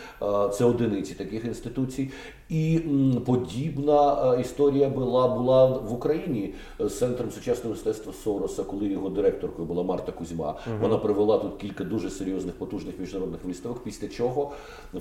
[0.52, 2.10] Це одиниці таких інституцій.
[2.48, 2.80] І
[3.26, 9.68] подібна е, історія була, була в Україні з центром сучасного мистецтва Сороса, коли його директоркою
[9.68, 10.54] була Марта Кузьма.
[10.82, 13.84] Вона привела тут кілька дуже серйозних потужних міжнародних виставок.
[13.84, 14.50] Після чого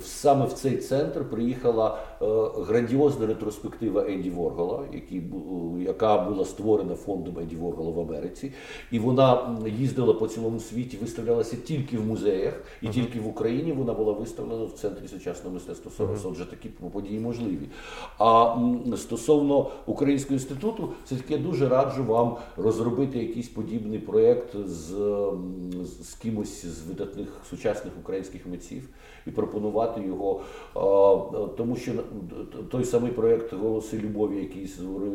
[0.00, 2.26] саме в цей центр приїхала е,
[2.66, 8.52] грандіозна ретроспектива Енді Воргола, бу- яка була створена фондом Енді Воргола в Америці.
[8.92, 13.94] І вона їздила по цілому світі, виставлялася тільки в музеях, і тільки в Україні вона
[13.94, 16.28] була виставлена в центрі сучасного мистецтва Сороса.
[16.28, 17.68] Отже, такі події можливі.
[18.18, 18.56] А
[18.96, 24.86] стосовно Українського інституту, все таки дуже раджу вам розробити якийсь подібний проєкт з,
[26.02, 28.88] з кимось з видатних сучасних українських митців
[29.28, 30.40] і пропонувати його.
[31.56, 31.92] Тому що
[32.70, 34.66] той самий проєкт Голоси любові, який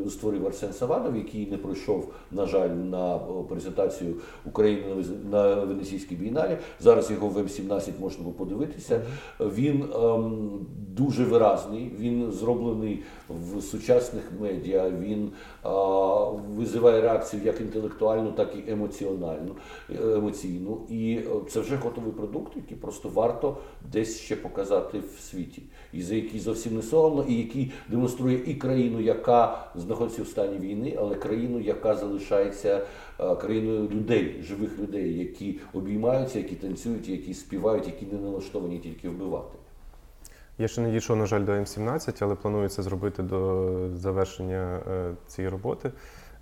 [0.09, 6.57] створив- Арсен Саванов, який не пройшов, на жаль, на презентацію України на Венеційській бієналі.
[6.80, 9.01] Зараз його в М17 можна подивитися.
[9.39, 10.49] Він ем,
[10.95, 14.89] дуже виразний, він зроблений в сучасних медіа.
[14.89, 15.32] Він
[16.57, 19.55] визиває реакцію як інтелектуальну, так і емоціональну,
[19.89, 20.78] е, емоційну.
[20.89, 23.57] І е, це вже готовий продукт, який просто варто
[23.91, 28.53] десь ще показати в світі, і за який зовсім не соромно, і який демонструє і
[28.53, 32.81] країну, яка знаходиться в стані війни, але країну, яка залишається
[33.19, 39.09] е, країною людей, живих людей, які обіймаються, які танцюють, які співають, які не налаштовані тільки
[39.09, 39.57] вбивати.
[40.57, 45.15] Я ще не дійшов, на жаль, до М17, але планую це зробити до завершення е,
[45.27, 45.91] цієї роботи.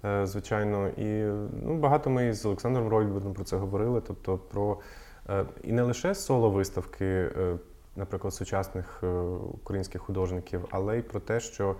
[0.05, 1.23] Е, звичайно, і
[1.63, 4.01] ну, багато ми з Олександром Ройдберном про це говорили.
[4.07, 4.77] Тобто про
[5.63, 7.57] і не лише соло-виставки, е,
[7.95, 9.07] наприклад, сучасних е,
[9.63, 11.75] українських художників, але й про те, що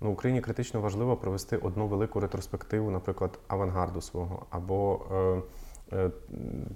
[0.00, 5.00] ну, Україні критично важливо провести одну велику ретроспективу, наприклад, авангарду свого або.
[5.12, 5.42] Е,
[5.92, 6.10] Е,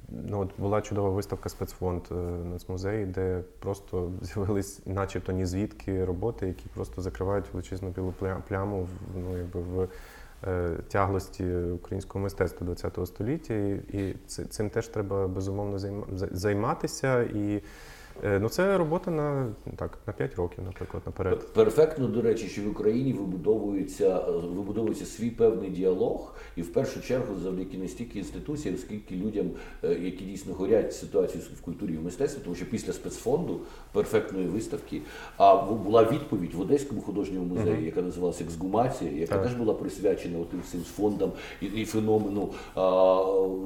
[0.08, 2.14] Ну, от була чудова виставка спецфонд е,
[2.44, 8.14] Нацмузеї, де просто з'явились, начебто ні звідки роботи, які просто закривають величезну білу
[8.48, 9.88] пляму ну, якби в е,
[10.88, 13.54] тяглості українського мистецтва ХХ століття.
[13.54, 15.78] І, цим теж треба безумовно
[16.32, 17.22] займатися.
[17.22, 17.60] І е,
[18.22, 21.52] ну, це робота на так на 5 років, наприклад, наперед.
[21.52, 24.18] Перфектно, до речі, що в Україні вибудовується,
[24.56, 29.50] вибудовується свій певний діалог, і в першу чергу завдяки не стільки інституції, оскільки людям,
[29.84, 33.60] е, які дійсно горять ситуацією в культурі і в мистецтві, тому що після спецфонду
[33.92, 35.02] перфектної виставки,
[35.36, 39.42] а була відповідь в Одеському художньому музеї, яка називалася Ексгумація, яка Так.
[39.44, 42.80] теж була присвячена тим всім фондам і, і феномену а,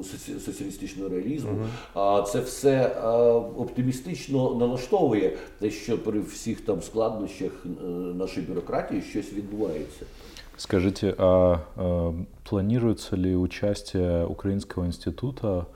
[0.03, 1.51] соці- соціалістичного реалізму.
[1.93, 7.84] А це все а, оптимістично налаштовує те, що при всіх там складнощах е,
[8.14, 10.04] нашої бюрократії щось відбувається.
[10.56, 15.66] Скажите, а э, планируется ли участие Украинского института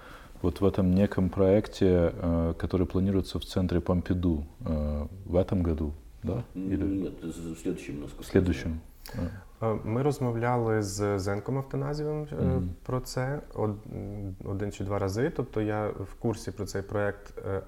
[0.43, 5.93] вот в этом неком проекте, э, который планируется в центре Помпиду э, в этом году,
[6.23, 6.43] да?
[6.55, 8.11] Или Нет, в следующем у нас.
[8.21, 8.81] в следующем?
[9.61, 9.66] А.
[9.66, 12.71] Е, Ми розмовляли з Зенком Автоназівим е, Мгм.
[12.87, 15.33] про це од- м, один чи два рази.
[15.37, 17.61] Тобто я в курсі про цей проект, е,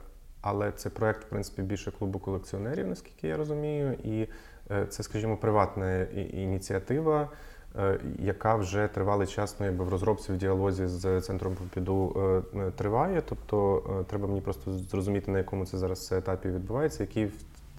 [0.47, 3.93] але це проект, в принципі, більше клубу колекціонерів, наскільки я розумію.
[4.03, 4.27] І
[4.71, 6.01] е, це, скажімо, приватна
[6.33, 7.29] ініціатива,
[7.75, 12.15] е, яка вже тривалий час ну, якби в розробці в діалозі з центром Попіду
[12.55, 13.21] е, триває.
[13.29, 17.33] Тобто треба мені просто зрозуміти, на якому це зараз етапі відбувається, який в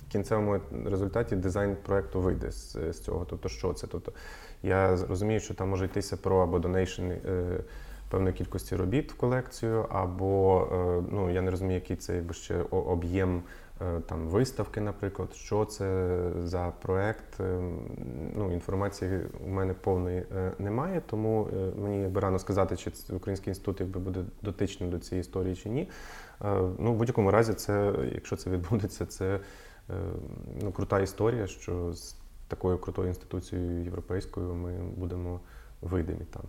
[0.08, 3.26] кінцевому результаті дизайн проекту вийде з, з цього.
[3.30, 3.86] Тобто, що це?
[3.86, 4.12] Тобто,
[4.62, 7.03] я розумію, що там може йтися про або donation
[8.09, 12.62] певної кількості робіт в колекцію, або е, ну я не розумію, який це якби ще
[12.70, 13.42] об'єм
[13.80, 17.40] е, там виставки, наприклад, що це за проект.
[17.40, 17.61] Е,
[18.36, 20.24] Ну, інформації у мене повної
[20.59, 21.48] немає, тому
[21.82, 25.88] мені якби рано сказати, чи Український інститут якби буде дотичним до цієї історії чи ні.
[26.78, 29.40] Ну, в будь-якому разі, це, якщо це відбудеться, це
[30.62, 32.16] ну, крута історія, що з
[32.48, 35.40] такою крутою інституцією європейською ми будемо
[35.82, 36.44] видимі там.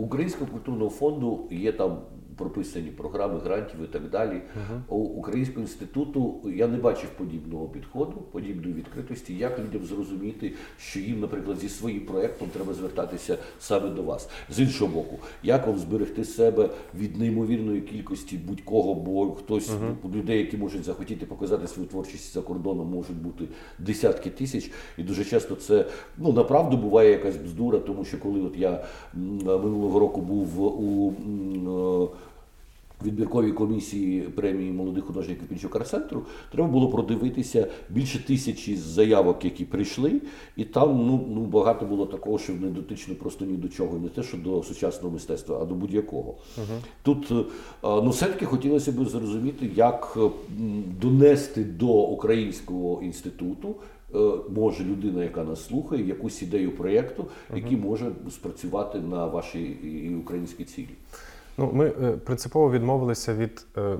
[0.00, 2.02] Українського культурного фонду є там
[2.40, 4.40] прописані програми грантів і так далі.
[4.88, 11.20] У Українського інституту я не бачив подібного підходу, подібної відкритості, як людям зрозуміти, що їм,
[11.20, 14.28] наприклад, зі своїм проєктом треба звертатися саме до вас.
[14.50, 19.70] З іншого боку, як вам зберегти себе від неймовірної кількості будь-кого, бо хтось
[20.04, 23.44] ну, людей, які можуть захотіти показати свою творчість за кордоном, можуть бути
[23.78, 25.86] десятки тисяч, і дуже часто це
[26.18, 28.84] ну направду буває якась бздура, тому що коли от я
[29.14, 31.14] минулого року був у
[32.12, 32.29] е,
[33.04, 36.22] відбірковій комісії премії молодих художників Пінчук арт-центру,
[36.52, 40.20] треба було продивитися більше тисячі заявок, які прийшли,
[40.56, 44.08] і там ну, ну багато було такого, що не дотично просто ні до чого, не
[44.08, 46.34] те, що до сучасного мистецтва, а до будь-якого.
[47.02, 47.34] Тут е,
[47.82, 50.30] ну все-таки хотілося б зрозуміти, як е,
[51.00, 53.74] донести до українського інституту.
[54.14, 54.18] е,
[54.56, 57.26] Може людина, яка нас слухає, якусь ідею проєкту,
[57.56, 60.88] який може спрацювати на ваші і українські цілі.
[61.60, 63.96] Ну, ми е, принципово відмовилися від е,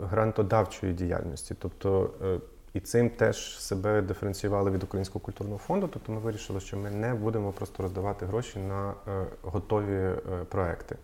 [0.00, 1.54] грантодавчої діяльності.
[1.58, 2.40] Тобто, е,
[2.74, 5.88] і цим теж себе диференціювали від Українського культурного фонду.
[5.92, 8.94] Тобто ми вирішили, що ми не будемо просто роздавати гроші на
[9.42, 10.10] готові
[10.48, 10.96] проекти.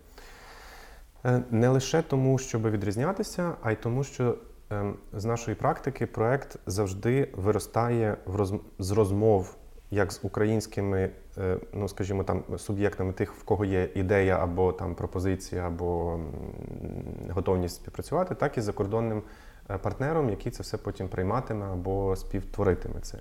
[1.51, 4.37] Не лише тому, щоб відрізнятися, а й тому, що
[4.69, 8.17] ем, з нашої практики проект завжди виростає
[8.79, 9.55] з розмов
[9.91, 11.09] як з українськими,
[11.73, 16.19] ну скажімо, там суб'єктами тих, в кого є ідея або там пропозиція, або
[17.29, 19.21] готовність співпрацювати, так і закордонним
[19.69, 23.19] е, партнером, який це все потім прийматиме або співтворитиме це.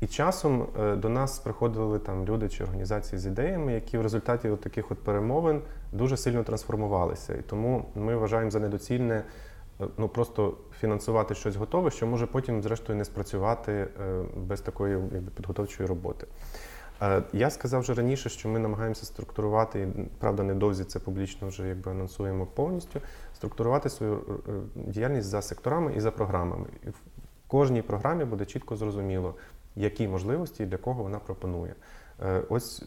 [0.00, 4.48] І часом е, до нас приходили там люди чи організації з ідеями, які в результаті
[4.48, 5.62] от таких от перемовин
[5.92, 7.34] дуже сильно трансформувалися.
[7.34, 9.24] І тому ми вважаємо за недоцільне
[9.80, 13.88] е, ну просто фінансувати щось готове, що може потім, зрештою, не спрацювати е,
[14.36, 16.26] без такої якби, підготовчої роботи.
[17.02, 19.86] Е, Я сказав вже раніше, що ми намагаємося структурувати, і
[20.18, 23.00] правда, недовзі це публічно вже якби анонсуємо повністю,
[23.34, 26.66] структурувати свою е, діяльність за секторами і за програмами.
[26.86, 27.00] І в
[27.46, 29.34] кожній програмі буде чітко зрозуміло,
[29.76, 31.74] які можливості і для кого вона пропонує.
[32.22, 32.84] Е, Ось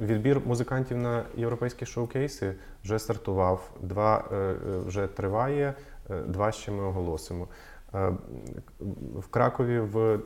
[0.00, 2.54] відбір музикантів на європейські шоукейси
[2.84, 4.24] вже стартував, два
[4.86, 5.74] вже триває,
[6.26, 7.48] два ще ми оголосимо.
[9.18, 10.20] В Кракові в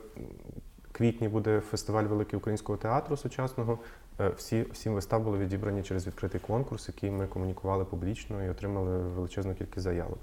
[0.97, 3.79] квітні буде фестиваль Великий українського театру сучасного.
[4.19, 8.97] Е, Всі сім вистав були відібрані через відкритий конкурс, який ми комунікували публічно і отримали
[8.97, 10.19] величезну кількість заявок.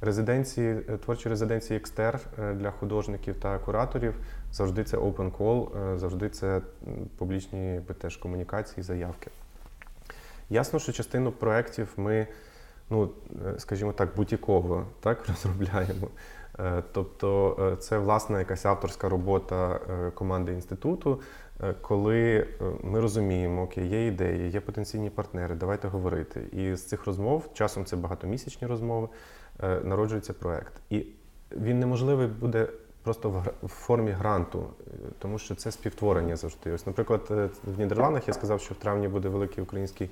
[0.00, 4.14] Резиденції, е, творчі резиденції екстер е, для художників та кураторів
[4.52, 6.60] завжди це open call, завжди це
[7.18, 9.30] публічні теж комунікації, заявки.
[10.50, 12.26] Ясно, що частину проєктів ми,
[12.90, 13.10] ну,
[13.58, 16.08] скажімо так, бутіково так, розробляємо.
[16.58, 21.20] Е, Тобто е, це власна якась авторська робота е, команди інституту,
[21.80, 22.48] коли
[22.82, 26.40] ми розуміємо, окей, є ідеї, є потенційні партнери, давайте говорити.
[26.52, 29.08] І з цих розмов, часом це багатомісячні розмови,
[29.82, 30.72] народжується проект.
[30.90, 31.06] І
[31.56, 32.68] він неможливий буде
[33.02, 34.66] просто в формі гранту,
[35.18, 36.72] тому що це співтворення завжди.
[36.72, 37.20] Ось, наприклад,
[37.64, 40.10] в Нідерландах я сказав, що в травні буде великий український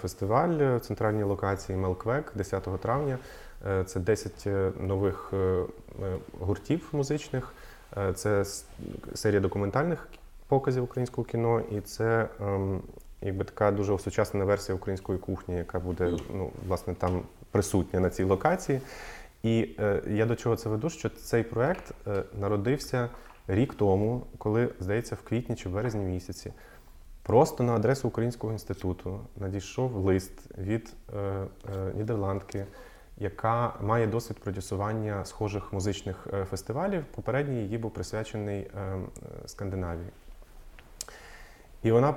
[0.00, 3.18] фестиваль в центральній локації Мелквек 10 травня.
[3.66, 5.64] Е, Це 10 е, нових е,
[6.40, 7.54] гуртів музичних.
[8.14, 8.44] Це
[9.14, 10.08] серія документальних
[10.48, 12.82] показів українського кіно, і це ем,
[13.20, 18.24] якби така дуже осучаснена версія української кухні, яка буде ну, власне там присутня на цій
[18.24, 18.80] локації.
[19.42, 19.68] І
[20.06, 21.94] я до чого це веду, що цей проект
[22.40, 23.08] народився
[23.48, 26.52] рік тому, коли, здається, в квітні чи в березні місяці.
[27.22, 31.46] Просто на адресу Українського інституту надійшов лист від е, е,
[31.94, 32.66] Нідерландки,
[33.22, 37.04] яка має досвід продюсування схожих музичних е, фестивалів.
[37.14, 39.02] Попередній її був присвячений е, е,
[39.46, 40.08] Скандинавії.
[41.82, 42.14] І вона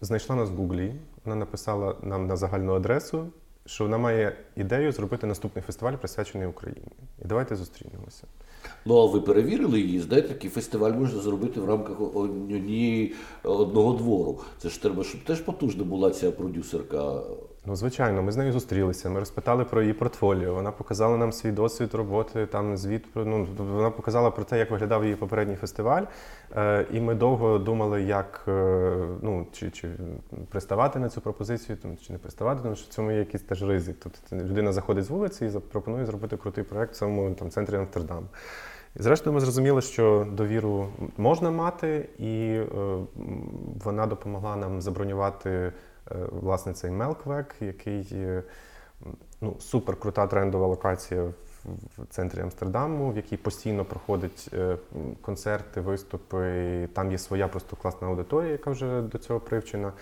[0.00, 0.94] знайшла нас в Гуглі,
[1.24, 3.26] вона написала нам на загальну адресу,
[3.66, 6.92] що вона має ідею зробити наступний фестиваль, присвячений Україні.
[7.22, 8.24] І давайте зустрінемося.
[8.84, 14.40] Ну, а ви перевірили її, знаєте, такий фестиваль можна зробити в рамках однієї одного двору.
[14.58, 17.22] Це ж треба, щоб теж потужна була ця продюсерка.
[17.68, 19.10] Ну, звичайно, ми з нею зустрілися.
[19.10, 20.54] Ми розпитали про її портфоліо.
[20.54, 25.04] Вона показала нам свій досвід роботи, там звіт ну, вона показала про те, як виглядав
[25.04, 26.02] її попередній фестиваль.
[26.56, 29.88] Е, і ми довго думали, як е, ну, чи, чи
[30.48, 33.62] приставати на цю пропозицію, там, чи не приставати, тому що в цьому є якийсь теж
[33.62, 33.96] ризик.
[34.02, 38.26] Тобто людина заходить з вулиці і запропонує зробити крутий проект в самому там, центрі Амстердаму.
[38.96, 42.66] І зрештою ми зрозуміли, що довіру можна мати, і е,
[43.84, 45.72] вона допомогла нам забронювати
[46.30, 48.42] власне цей Мелквек, який е,
[49.40, 54.76] ну, супер крута трендова локація в, центрі Амстердаму, в якій постійно проходять е,
[55.20, 56.88] концерти, виступи.
[56.92, 59.92] Там є своя просто класна аудиторія, яка вже до цього привчена.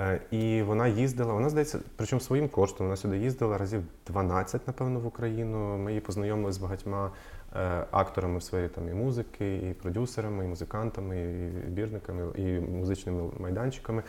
[0.00, 2.86] Е, І вона їздила, вона здається, причому своїм коштом.
[2.86, 5.78] Вона сюди їздила разів 12, напевно, в Україну.
[5.78, 7.10] Ми її познайомили з багатьма
[7.56, 11.22] е, акторами в сфері там і музики, і продюсерами, і музикантами,
[11.66, 14.02] і бірниками, і музичними майданчиками.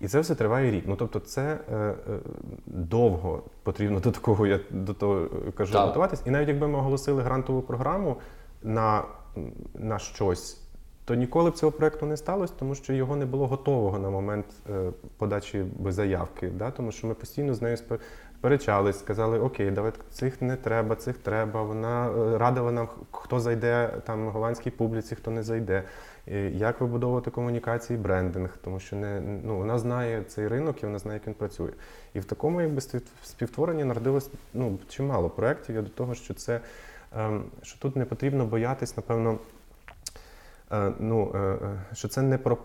[0.00, 0.84] І це все триває рік.
[0.86, 1.94] Ну тобто, це е, е,
[2.66, 5.86] довго потрібно до такого, я до того е, кажу, Так.
[5.86, 6.22] готуватись.
[6.26, 8.16] І навіть якби ми оголосили грантову програму
[8.62, 9.02] на,
[9.74, 10.62] на щось,
[11.04, 14.46] то ніколи б цього проекту не сталося, тому що його не було готового на момент
[14.70, 16.48] е, подачі заявки.
[16.48, 16.70] Да?
[16.70, 21.62] Тому що ми постійно з нею сперечались, сказали, окей, давайте цих не треба, цих треба.
[21.62, 25.82] Вона радила нам, хто зайде там голландській публіці, хто не зайде.
[26.52, 31.16] Як вибудовувати комунікації, брендинг, тому що не ну вона знає цей ринок і вона знає,
[31.18, 31.70] як він працює.
[32.14, 35.74] І в такому якби спів- співтворенні народилось ну чимало проєктів.
[35.74, 36.60] Я до того, що це
[37.18, 39.38] ем, що тут не потрібно боятись, напевно.
[40.72, 41.58] Е, ну, е, е,
[41.92, 42.58] що це не про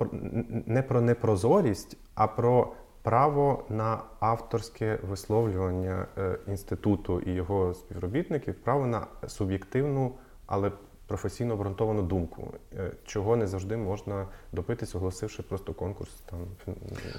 [0.65, 6.05] не про непрозорість, а про право на авторське висловлювання
[6.47, 10.11] інституту і його співробітників, право на суб'єктивну,
[10.45, 10.71] але
[11.15, 16.39] професійно обґрунтовану думку, е, чого не завжди можна добитись, оголосивши просто конкурс там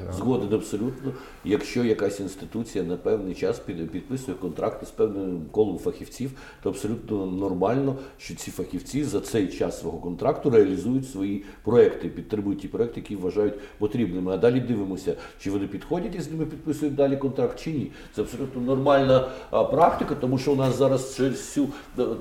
[0.07, 1.13] на Згоден абсолютно.
[1.45, 6.31] Якщо якась інституція на певний час під- підписує контракти з певним колом фахівців,
[6.63, 12.61] то абсолютно нормально, що ці фахівці за цей час свого контракту реалізують свої проекти, підтримують
[12.61, 14.33] ті проекти, які вважають потрібними.
[14.33, 17.93] А далі дивимося, чи вони підходять і з ними підписують далі контракт чи ні.
[18.15, 21.59] Це абсолютно нормальна практика, тому що у нас зараз через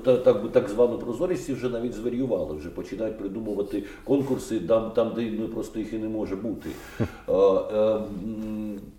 [0.04, 5.32] та- так, так звану прозорість вже навіть зварювали, вже починають придумувати конкурси там, там де
[5.38, 6.70] ну, просто їх і не може бути.
[7.00, 8.00] Е, е,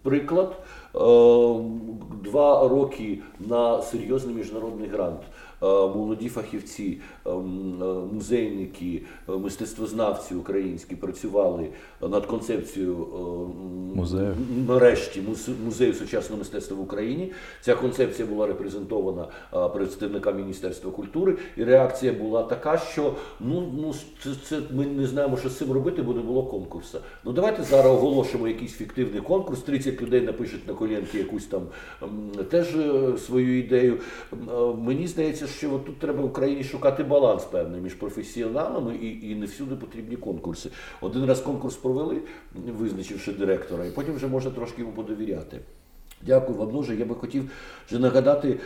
[0.02, 0.56] Приклад.
[0.96, 1.00] Е,
[2.24, 5.22] Два роки на серйозний міжнародний грант.
[5.64, 7.34] Е, Молоді фахівці, е, е,
[8.14, 11.70] музейники, мистецтвознавці українські працювали
[12.02, 13.08] над концепцією
[13.96, 14.36] Музею.
[14.68, 15.24] нарешті
[15.66, 17.32] музею сучасного мистецтва в Україні.
[17.62, 23.94] Ця концепція була репрезентована а, представникам Міністерства культури, і реакція була така, що ну, ну
[24.44, 27.00] це, ми не знаємо, що з цим робити, бо не було конкурсу.
[27.26, 29.60] Ну давайте зараз оголошимо якийсь фіктивний конкурс.
[29.60, 31.62] 30 людей напишуть на колінки якусь там
[32.50, 32.68] теж
[33.26, 34.00] свою ідею.
[34.78, 39.46] Мені здається, що тут треба в Україні шукати баланс певний між професіоналами і, і не
[39.46, 40.70] всюди потрібні конкурси.
[41.02, 42.22] Один раз конкурс провели,
[42.54, 45.60] визначивши директора, і потім вже можна трошки йому подовіряти.
[46.26, 46.96] Дякую вам дуже.
[46.96, 47.52] Я би хотів
[47.88, 48.60] вже нагадати,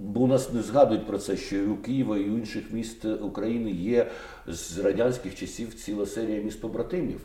[0.00, 3.04] бо у нас не згадують про це, що і у Києва, і у інших міст
[3.04, 4.10] України є
[4.46, 7.20] з радянських часів ціла серія міст побратимів.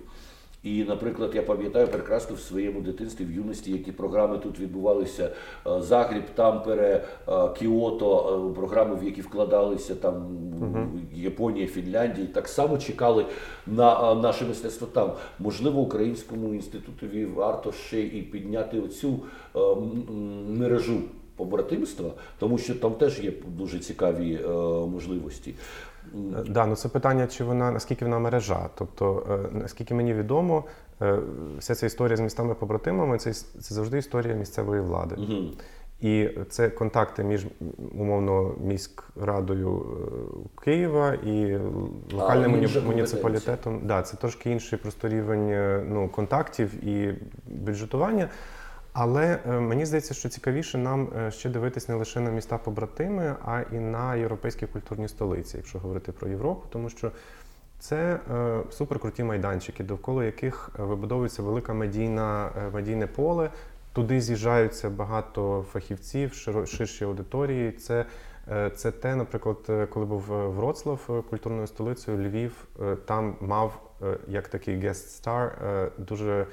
[0.64, 5.32] І, наприклад, я пам'ятаю прекрасно в своєму дитинстві, в юності, які програми тут відбувалися:
[5.68, 10.38] е, Загріб, Тампере, е, Кіото, е, програми, в які вкладалися там
[11.14, 13.26] Японія, Фінляндія, так само чекали
[13.68, 15.12] на наше мистецтво там.
[15.40, 19.20] Можливо, Українському інститутові варто ще і підняти оцю
[20.50, 21.02] мережу
[21.36, 24.48] побратимства, тому що там теж є дуже цікаві е,
[24.88, 25.54] можливості.
[26.16, 28.70] Е, Да, ну це питання, чи вона наскільки вона мережа.
[28.76, 30.64] Тобто, е, наскільки мені відомо,
[31.02, 31.20] е,
[31.60, 35.16] вся ця історія з містами побратимами це, це завжди історія місцевої влади.
[35.16, 35.52] Мгм.
[36.02, 37.46] І це контакти між
[38.00, 39.86] умовно міськрадою
[40.64, 41.58] Києва і
[42.14, 43.82] локальним муні- муніципалітетом.
[43.84, 45.50] Да, це трошки інший просто рівень
[45.94, 47.16] ну, контактів і
[47.48, 48.30] бюджетування.
[48.94, 53.36] Але е, мені здається, що цікавіше нам е, ще дивитись не лише на міста побратими,
[53.46, 57.12] а і на європейські культурні столиці, якщо говорити про Європу, тому що
[57.80, 63.50] Це е, суперкруті майданчики, довкола яких вибудовується велика медійна, медійне поле.
[63.94, 66.34] Туди з'їжджаються багато фахівців,
[66.66, 67.72] ширші аудиторії.
[67.72, 68.06] Це
[68.76, 72.68] це те, наприклад, коли був Вроцлав культурною столицею, Львів
[73.06, 73.92] там мав
[74.28, 75.52] як такий guest star
[75.98, 76.48] дуже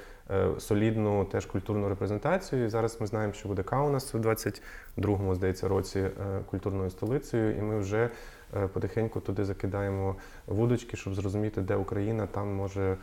[0.59, 2.65] солідну теж культурну репрезентацію.
[2.65, 6.05] І зараз ми знаємо, що буде Каунас у 22-му, здається, році
[6.45, 8.09] культурною столицею, і ми вже
[8.73, 10.15] потихеньку туди закидаємо
[10.47, 12.97] вудочки, щоб зрозуміти, де Україна там може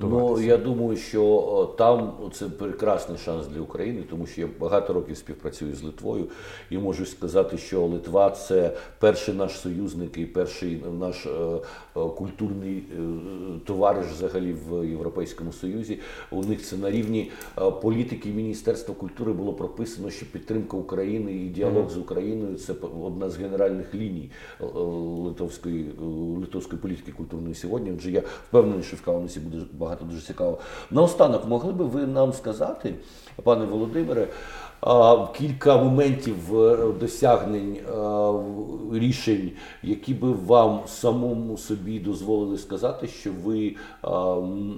[0.00, 5.16] Ну, я думаю, що там це прекрасний шанс для України, тому що я багато років
[5.16, 6.26] співпрацюю з Литвою
[6.70, 11.60] і можу сказати, що Литва це перший наш союзник і перший наш е, е,
[11.94, 13.02] культурний е,
[13.64, 15.98] товариш взагалі в Європейському Союзі.
[16.30, 17.30] У них це на рівні
[17.82, 22.74] політики Міністерства культури було прописано, що підтримка України і діалог з Україною це
[23.04, 24.30] одна з генеральних ліній
[25.24, 25.90] литовської
[26.40, 27.92] литовської політики культурної сьогодні.
[27.92, 29.00] Отже, я впевнений, що в
[29.34, 30.58] Кауні буде багато дуже цікаво.
[30.90, 32.94] Наостанок, могли би ви нам сказати,
[33.42, 34.28] пане Володимире,
[35.38, 37.76] кілька моментів е, досягнень
[38.92, 39.52] рішень,
[39.82, 43.76] які би вам самому собі дозволили сказати, що ви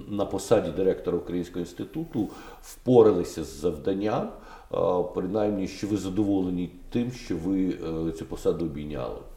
[0.09, 2.29] на посаді директора Українського інституту
[2.61, 4.29] впоралися з завданням,
[5.15, 9.32] принаймні, що ви задоволені тим, що ви е, цю посаду обійняли.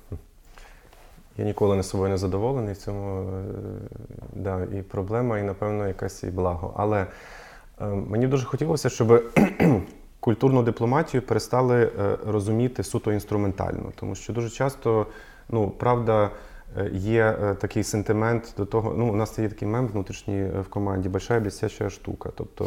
[1.38, 3.44] Я ніколи не собою не задоволений в цьому е,
[4.32, 6.74] да, і проблема, і, напевно, якась і благо.
[6.76, 7.06] Але
[7.80, 9.22] е, мені дуже хотілося, щоб
[10.20, 15.06] культурну дипломатію перестали е, розуміти суто інструментально, тому що дуже часто,
[15.48, 16.30] ну, правда,
[16.92, 21.40] є такий сентимент до того, ну, у нас є такий мем внутрішній в команді Большая
[21.40, 22.30] блістяща штука.
[22.36, 22.66] Тобто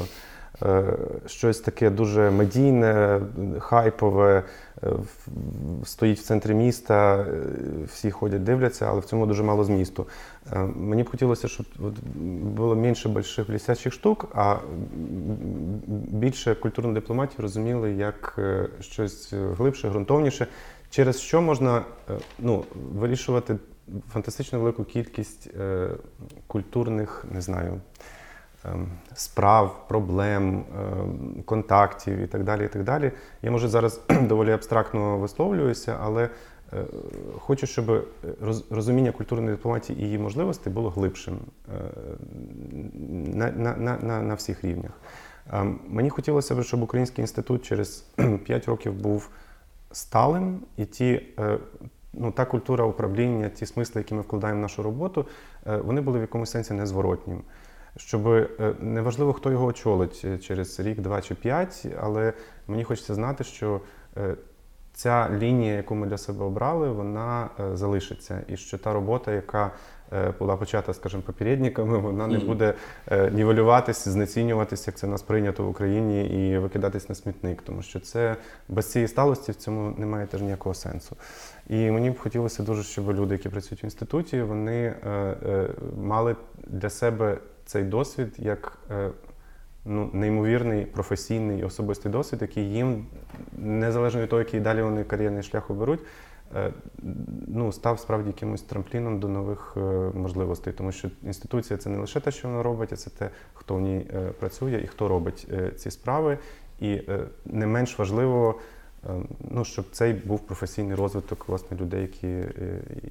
[1.25, 3.21] щось таке дуже медійне,
[3.59, 4.43] хайпове,
[4.83, 4.87] е,
[5.85, 7.25] стоїть в центрі міста, е,
[7.85, 10.07] всі ходять, дивляться, але в цьому дуже мало змісту.
[10.75, 11.65] Мені б хотілося, щоб
[12.55, 14.55] було менше больших блістячих штук, а
[15.87, 18.39] більше культурну дипломатію розуміли як
[18.79, 20.47] щось глибше, ґрунтовніше,
[20.89, 21.81] через що можна
[22.39, 23.55] ну, вирішувати
[24.13, 25.49] фантастично велику кількість
[26.47, 27.81] культурних, не знаю.
[28.65, 32.65] Ем, справ, проблем, ем, контактів і так далі.
[32.65, 33.11] і так далі.
[33.41, 36.29] Я може зараз доволі абстрактно висловлююся, але
[36.73, 36.83] е,
[37.37, 38.07] хочу, щоб
[38.69, 41.39] розуміння культурної дипломатії і її можливостей було глибшим
[41.69, 41.71] е,
[43.33, 44.91] на, на, на, на всіх рівнях.
[45.53, 48.05] Ем, мені хотілося б, щоб Український інститут через
[48.45, 49.29] 5 років був
[49.91, 51.57] сталим, і ті, е,
[52.13, 55.25] ну, та культура управління, ті смисли, які ми вкладаємо в нашу роботу,
[55.65, 57.41] вони були в якомусь сенсі незворотнім
[57.99, 62.33] щоб е, неважливо, хто його очолить е, через рік, два чи п'ять, але
[62.67, 63.81] мені хочеться знати, що
[64.17, 64.35] е,
[64.93, 68.41] ця лінія, яку ми для себе обрали, вона залишиться.
[68.47, 69.71] І що та робота, яка
[70.39, 72.73] була почата, скажімо, попередниками, вона не буде
[73.31, 77.99] нівелюватись, знецінюватися, як це в нас прийнято в Україні, і викидатись на смітник, тому що
[77.99, 78.35] це
[78.67, 81.15] без цієї сталості в цьому немає теж ніякого сенсу.
[81.67, 84.95] І мені б хотілося дуже, щоб люди, які працюють в інституті, вони
[85.97, 86.35] мали
[86.67, 87.37] для себе
[87.69, 89.09] цей досвід як е,
[89.85, 93.05] ну, неймовірний професійний особистий досвід, який їм,
[93.57, 95.99] незалежно від того, який далі вони кар'єрний шлях оберуть,
[96.55, 96.73] е,
[97.47, 99.79] ну, став справді якимось трампліном до нових е,
[100.13, 100.73] можливостей.
[100.73, 103.81] Тому що інституція це не лише те, що вона робить, а це те, хто в
[103.81, 104.05] ній
[104.39, 105.47] працює і хто робить
[105.77, 106.37] ці справи.
[106.79, 107.01] І
[107.45, 108.59] не менш важливо.
[109.39, 112.43] Ну, щоб цей був професійний розвиток власне людей, які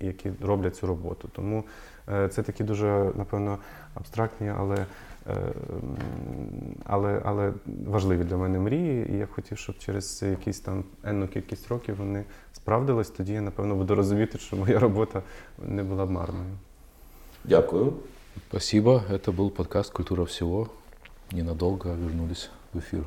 [0.00, 1.28] які роблять цю роботу.
[1.32, 1.64] Тому
[2.07, 3.57] це такі дуже, напевно,
[3.93, 4.86] абстрактні, але
[6.86, 7.53] але, але
[7.86, 9.11] важливі для мене мрії.
[9.11, 12.23] І я хотів, щоб через якісь там енну кількість років вони
[12.53, 15.21] справдились, тоді я, напевно, буду розуміти, що моя робота
[15.65, 16.57] не була б марною.
[17.43, 17.93] Дякую.
[18.49, 19.03] Спасибо.
[19.09, 20.69] Это был подкаст «Культура всего».
[21.31, 23.03] Ненадолго вернулись в эфир.